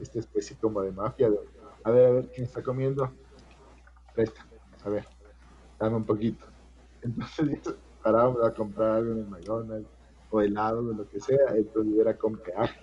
[0.00, 1.38] esta especie como de mafia de,
[1.84, 3.10] a ver, a ver, ¿quién está comiendo?
[4.14, 4.46] Presta,
[4.84, 5.11] a ver
[5.82, 6.46] dame un poquito.
[7.02, 9.88] Entonces parábamos a comprar algo en el McDonald's
[10.30, 12.80] o helado o lo que sea, entonces era con peaje.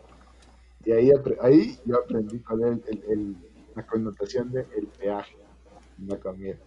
[0.86, 3.36] Y ahí, ahí yo aprendí cuál es el,
[3.76, 5.36] la connotación del el peaje
[5.98, 6.58] en la comida.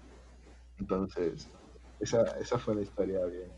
[0.79, 1.49] Entonces,
[2.01, 3.51] esa, esa fue una historia bien,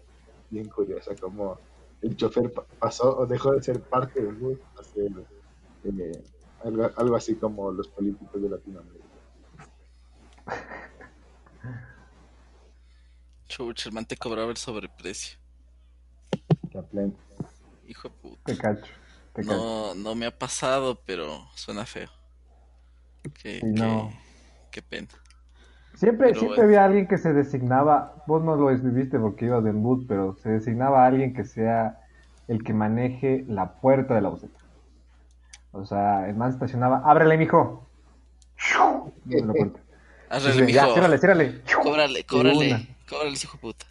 [0.50, 1.58] bien curiosa, como
[2.02, 5.12] el chofer pasó o dejó de ser parte del a ser
[5.84, 6.22] eh,
[6.62, 9.13] algo, algo así como los políticos de Latinoamérica.
[13.92, 15.38] Man te cobraba el sobreprecio.
[17.86, 18.42] Hijo de puta.
[18.44, 18.92] Te cacho.
[19.44, 22.08] no, no me ha pasado, pero suena feo.
[23.40, 23.60] Qué,
[24.70, 25.08] qué, pena.
[25.94, 30.04] Siempre, siempre había alguien que se designaba, vos no lo viviste porque ibas en bus,
[30.06, 32.00] pero se designaba a alguien que sea
[32.48, 34.58] el que maneje la puerta de la buseta.
[35.72, 37.88] O sea, el man estacionaba, ábrele, mijo.
[40.28, 41.62] Hazle, ya, círale, círale.
[41.82, 43.86] Cóbrale, cóbrale, cóbrale, hijo puta.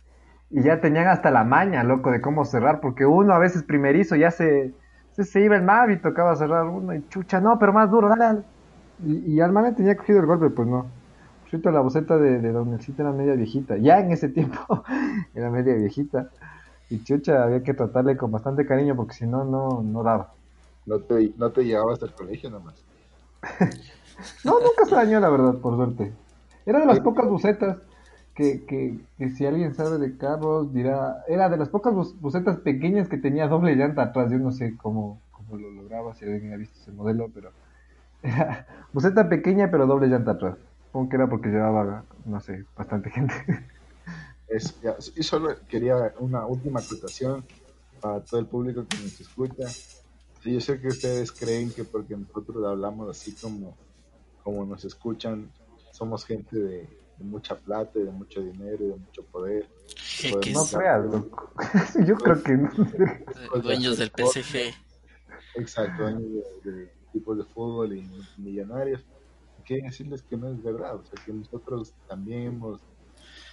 [0.50, 4.16] Y ya tenían hasta la maña, loco, de cómo cerrar, porque uno a veces primerizo
[4.16, 4.74] ya se,
[5.12, 8.24] se, iba el map y tocaba cerrar uno y chucha, no, pero más duro, dale,
[8.24, 8.42] dale.
[9.04, 10.86] Y, y al tenía cogido el golpe, pues no.
[11.62, 13.78] Por la boceta de, de Don Nelcito era media viejita.
[13.78, 14.84] Ya en ese tiempo
[15.36, 16.30] era media viejita.
[16.90, 20.34] Y chucha había que tratarle con bastante cariño porque si no, no, no daba.
[20.88, 22.84] No te, no te llevabas al colegio nomás.
[24.44, 26.12] no, nunca se dañó, la verdad, por suerte.
[26.66, 27.78] Era de las pocas bucetas
[28.36, 33.08] que, que, que, si alguien sabe de carros dirá, era de las pocas bucetas pequeñas
[33.08, 34.32] que tenía doble llanta atrás.
[34.32, 37.52] Yo no sé cómo, cómo lo lograba, si alguien ha visto ese modelo, pero
[38.24, 40.58] era buceta pequeña pero doble llanta atrás.
[40.86, 43.34] Supongo que era porque llevaba, no sé, bastante gente.
[44.46, 44.76] Es,
[45.16, 47.44] y solo quería una última acotación
[48.00, 49.64] para todo el público que nos escucha.
[50.44, 53.76] yo sé que ustedes creen que porque nosotros hablamos así como,
[54.44, 55.50] como nos escuchan,
[55.92, 56.88] somos gente de,
[57.20, 59.68] mucha plata, de mucho dinero y de mucho poder.
[60.54, 61.54] No creas, loco.
[62.08, 62.70] yo creo que no.
[63.62, 64.74] Dueños del PSG.
[65.56, 69.02] Exacto, dueños de, de equipos de fútbol y millonarios.
[69.66, 72.82] Quiero decirles que no es verdad, o sea, que nosotros también hemos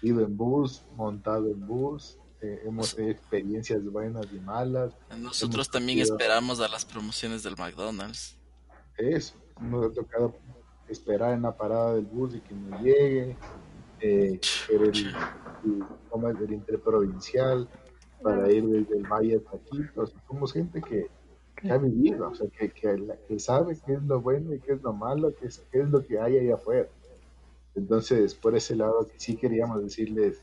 [0.03, 4.95] ido en bus, montado en bus, eh, hemos tenido experiencias buenas y malas.
[5.19, 8.37] Nosotros también esperamos a las promociones del McDonald's.
[8.97, 10.35] Eso, nos ha tocado
[10.93, 13.36] esperar en la parada del bus y que no llegue,
[14.01, 17.68] eh, el, el, el, interprovincial
[18.22, 19.82] para ir desde el valle hasta aquí.
[20.26, 21.09] somos gente que,
[21.57, 24.82] que ha vivido, o sea, que, que, sabe qué es lo bueno y qué es
[24.82, 26.88] lo malo, qué es, qué es lo que hay ahí afuera.
[27.74, 30.43] Entonces, por ese lado, sí queríamos decirles,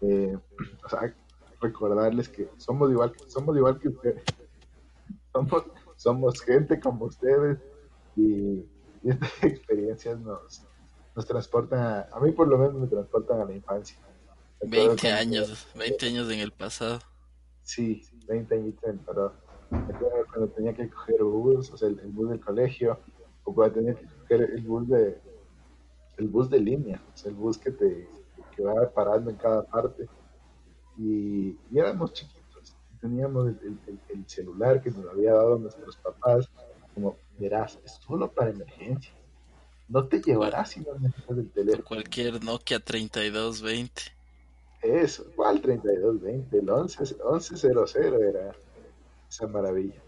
[0.00, 0.36] eh,
[0.84, 1.14] o sea,
[1.60, 4.22] recordarles que somos igual, somos igual que ustedes.
[5.32, 5.64] Somos,
[5.96, 7.58] somos gente como ustedes
[8.16, 8.62] y,
[9.10, 10.62] estas experiencias nos,
[11.14, 13.98] nos transportan, a, a, mí por lo menos me transportan a la infancia.
[14.62, 17.00] 20 años, 20 años en el pasado.
[17.62, 19.34] Sí, 20 años en el pasado.
[19.68, 22.98] cuando tenía que coger bus, o sea, el, bus del colegio,
[23.44, 25.20] o cuando tenía que coger el bus de,
[26.18, 28.08] el bus de línea, o el bus que te
[28.54, 30.08] que va parando en cada parte.
[30.96, 33.78] Y, éramos chiquitos, teníamos el,
[34.26, 36.48] celular que nos había dado nuestros papás,
[36.94, 39.12] como verás, es solo para emergencia.
[39.88, 41.84] No te llevarás si no necesitas el teléfono.
[41.84, 44.02] Cualquier Nokia 3220.
[44.82, 46.58] Eso, ¿cuál 3220?
[46.58, 48.52] El 11, 1100 era
[49.28, 50.02] esa maravilla.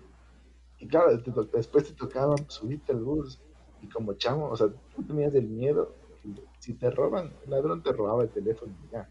[0.78, 1.16] Y claro,
[1.53, 3.39] después te tocaba subirte al bus
[3.82, 5.95] y como chamo, o sea, tú tenías el miedo,
[6.59, 9.09] si te roban, el ladrón te robaba el teléfono, ya.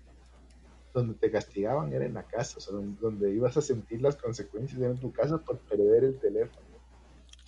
[0.94, 4.82] Donde te castigaban era en la casa, o sea, donde, ibas a sentir las consecuencias
[4.82, 6.73] en tu casa por perder el teléfono.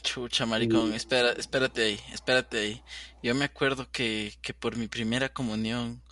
[0.05, 2.83] Chucha, maricón, espera, espérate ahí, espérate ahí.
[3.23, 6.03] Yo me acuerdo que, que por mi primera comunión,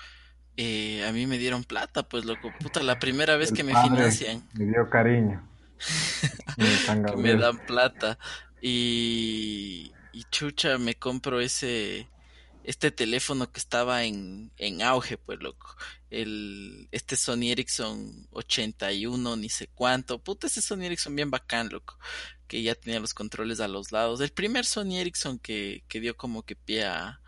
[0.58, 4.50] eh, a mí me dieron plata, pues loco, puta, la primera vez que me financian.
[4.54, 5.48] Me dio cariño.
[7.18, 8.18] me dan plata.
[8.62, 12.08] Y, y chucha, me compro ese
[12.64, 15.76] este teléfono que estaba en, en auge, pues loco.
[16.10, 20.20] El, este Sony Ericsson 81, ni sé cuánto.
[20.24, 22.00] Puta, ese Sony Ericsson bien bacán, loco.
[22.54, 24.22] Que ya tenía los controles a los lados.
[24.22, 27.20] El primer Sony Ericsson que, que dio como que pie a,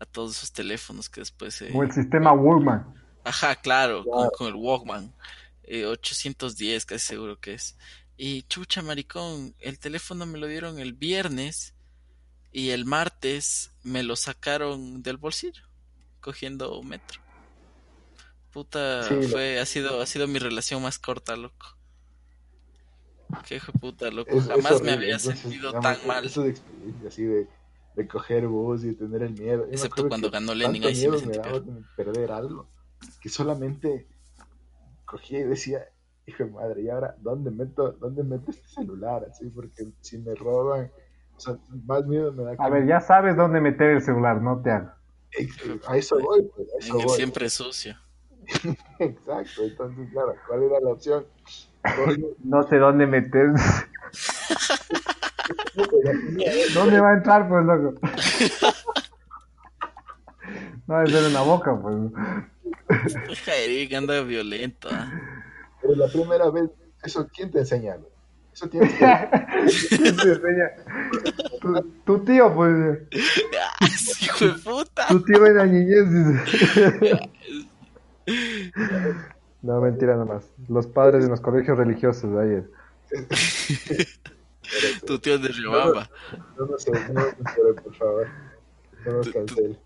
[0.00, 1.62] a todos esos teléfonos que después...
[1.72, 2.84] o el sistema Walkman.
[3.22, 4.04] Ajá, claro,
[4.36, 5.14] Con, el Walkman.
[5.68, 7.76] 810 eh, casi seguro que es.
[8.16, 11.72] Y chucha maricón, el teléfono me lo dieron el viernes
[12.50, 15.62] y el martes me lo sacaron del bolsillo
[16.20, 17.20] cogiendo metro.
[18.50, 21.75] Puta, fue, ha sido, ha sido mi relación más corta, loco.
[23.46, 24.40] Qué hijo de puta, loco.
[24.40, 26.24] Jamás me había sentido tan mal.
[26.24, 27.48] Eso de experiencia, así de,
[27.94, 29.66] de coger bus y tener el miedo.
[29.70, 31.38] Excepto cuando ganó Lenin, ahí sí me sentí
[31.96, 32.68] perder algo.
[33.20, 34.06] Que solamente
[35.04, 35.88] cogía y decía,
[36.26, 39.26] hijo de madre, y ahora, ¿dónde meto, dónde meto este celular?
[39.30, 40.90] Así, porque si me roban,
[41.36, 42.54] o sea, más miedo me da.
[42.58, 44.94] A ver, ya sabes dónde meter el celular, no te hagas.
[45.86, 46.68] A eso voy, pues.
[46.74, 47.16] A eso voy.
[47.16, 47.96] Siempre sucio.
[48.98, 51.26] Exacto, entonces, claro, ¿cuál era la opción?
[52.44, 53.50] No sé dónde meter.
[56.74, 57.94] ¿Dónde va a entrar, pues, loco?
[60.86, 61.96] No, es en la boca, pues.
[63.46, 64.88] Eric, anda violento.
[64.88, 65.10] ¿eh?
[65.82, 66.70] Pero la primera vez,
[67.02, 67.96] ¿eso quién te enseña?
[68.52, 69.06] Eso tienes que...
[71.60, 72.98] tu, tu, tío, pues.
[74.22, 75.08] Hijo de puta.
[75.08, 76.06] Tu tío era niñez.
[79.62, 80.44] no, mentira nomás.
[80.68, 82.70] Los padres de los colegios religiosos de ayer.
[85.06, 86.10] tu tío de Riobamba.
[86.56, 86.76] No, no,
[87.12, 88.28] no, no, por favor.
[89.04, 89.78] No nos cancel.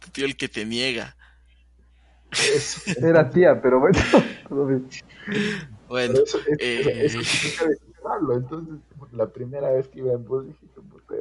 [0.00, 1.16] Tu tío el que te niega.
[2.98, 3.98] Era tía, pero bueno.
[5.88, 7.10] bueno, eso, eh...
[8.34, 8.74] entonces
[9.12, 10.66] la primera vez que iba en bus dije,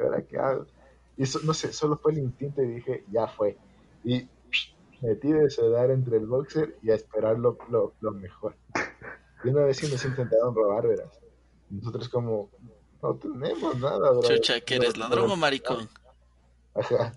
[0.04, 0.66] ¿ahora qué hago?
[1.18, 3.58] Y eso, no sé, solo fue el instinto y dije, ya fue.
[4.04, 4.28] Y
[5.02, 8.56] metí de sudar entre el boxer y a esperar lo, lo, mejor.
[9.44, 11.20] Y una vez sí nos intentaron robar, verás.
[11.70, 12.50] Nosotros como,
[13.02, 14.22] no tenemos nada, bro.
[14.22, 15.90] Chucha, ¿que eres ladrón o maricón?
[16.74, 17.12] Ajá.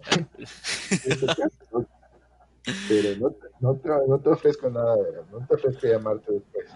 [2.89, 4.97] Pero no, no, te, no te ofrezco nada,
[5.31, 6.67] no te ofrezco llamarte después.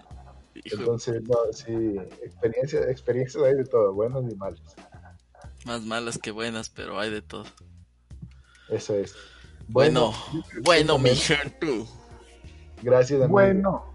[0.55, 4.75] Entonces, no, sí, experiencias, experiencias hay de todo, buenas y malas.
[5.65, 7.45] Más malas que buenas, pero hay de todo.
[8.69, 9.15] Eso es.
[9.67, 10.13] Bueno,
[10.63, 11.85] bueno, mi gente.
[12.81, 13.33] Gracias, amigo.
[13.33, 13.85] Bueno,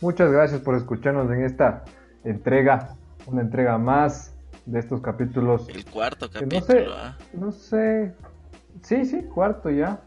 [0.00, 1.84] muchas gracias por escucharnos en esta
[2.24, 2.96] entrega,
[3.26, 4.34] una entrega más
[4.66, 5.68] de estos capítulos.
[5.68, 7.16] El cuarto capítulo, ¿ah?
[7.32, 8.14] no sé,
[8.82, 10.00] sí, sí, cuarto ya.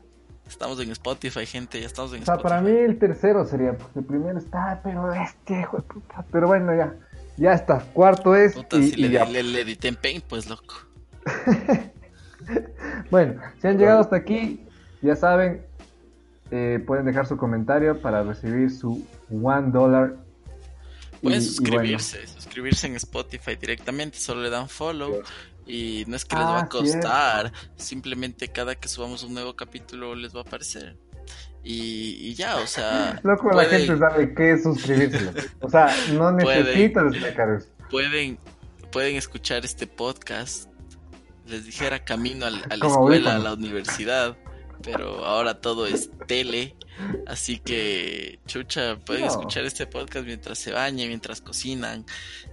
[0.48, 4.00] Estamos en Spotify, gente, ya estamos en o sea, para mí el tercero sería, porque
[4.00, 6.26] el primero está, pero este, hijo de puta.
[6.32, 6.96] Pero bueno, ya,
[7.36, 7.80] ya está.
[7.94, 8.54] Cuarto es.
[8.54, 10.76] Puta, si le, le, edité en Paint, pues loco.
[13.12, 14.66] bueno, si han llegado hasta aquí,
[15.02, 15.66] ya saben,
[16.52, 20.16] eh, pueden dejar su comentario para recibir su one dollar.
[21.22, 25.24] Pueden suscribirse, suscribirse en Spotify directamente, solo le dan follow
[25.68, 29.56] y no es que les va a ah, costar, simplemente cada que subamos un nuevo
[29.56, 30.96] capítulo les va a aparecer.
[31.70, 33.20] Y, ya, o sea.
[33.24, 35.32] Loco, la gente sabe qué es suscribirse.
[35.60, 37.68] O sea, no necesitas eso.
[37.92, 38.40] Pueden,
[38.92, 40.70] pueden escuchar este podcast.
[41.48, 44.38] Les dijera camino a la escuela, a la universidad
[44.84, 46.76] pero ahora todo es tele.
[47.28, 52.06] Así que, chucha, pueden escuchar este podcast mientras se bañen, mientras cocinan,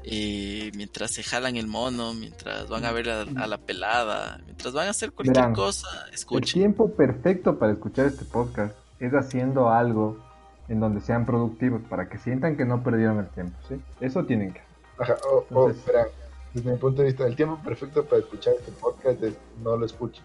[0.02, 4.88] eh, mientras se jalan el mono, mientras van a ver a, la pelada, mientras van
[4.88, 5.88] a hacer cualquier cosa.
[6.12, 6.44] Escuchen.
[6.44, 10.18] El tiempo perfecto para escuchar este podcast es haciendo algo
[10.68, 13.80] en donde sean productivos para que sientan que no perdieron el tiempo, ¿sí?
[14.00, 14.60] Eso tienen que
[14.98, 15.16] Ajá,
[15.50, 16.06] oh, espera.
[16.54, 19.84] Desde mi punto de vista, el tiempo perfecto para escuchar este podcast es no lo
[19.84, 20.24] escuchen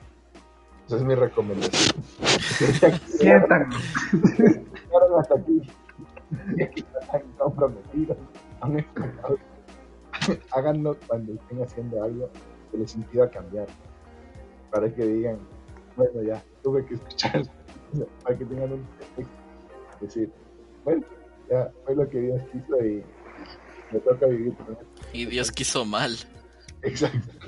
[0.90, 2.04] esa es mi recomendación.
[3.06, 3.70] Sientan.
[5.20, 5.62] hasta aquí.
[7.38, 8.18] Comprometidos.
[10.52, 12.30] Háganlo cuando estén haciendo algo
[12.72, 13.68] que les impida cambiar.
[14.72, 15.38] Para que digan,
[15.96, 17.44] bueno, ya, tuve que escuchar.
[18.24, 20.32] Para que tengan un Es decir,
[20.86, 21.06] bueno,
[21.52, 23.04] ya fue lo que Dios quiso y
[23.92, 24.86] me toca vivir con eso.
[25.14, 26.16] Y Dios quiso mal.
[26.82, 27.20] Exacto.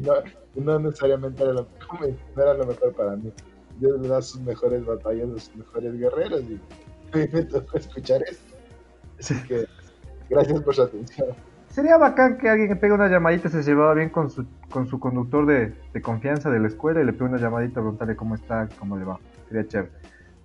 [0.00, 0.14] No,
[0.54, 1.68] no necesariamente era lo,
[2.36, 3.30] no era lo mejor para mí.
[3.78, 6.60] Dios le da sus mejores batallas a sus mejores guerreros y
[7.32, 8.56] me tocó escuchar esto.
[9.18, 9.66] Así que
[10.30, 11.28] gracias por su atención.
[11.68, 14.98] Sería bacán que alguien que pegue una llamadita, se llevaba bien con su, con su
[14.98, 18.68] conductor de, de confianza de la escuela y le pegue una llamadita, preguntarle cómo está,
[18.78, 19.20] cómo le va.
[19.48, 19.92] Sería chévere.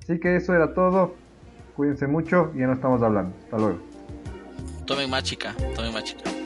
[0.03, 1.15] Así que eso era todo.
[1.75, 3.33] Cuídense mucho y ya no estamos hablando.
[3.45, 3.92] Hasta luego.
[4.85, 6.42] Tomen más chica, tomen más chica.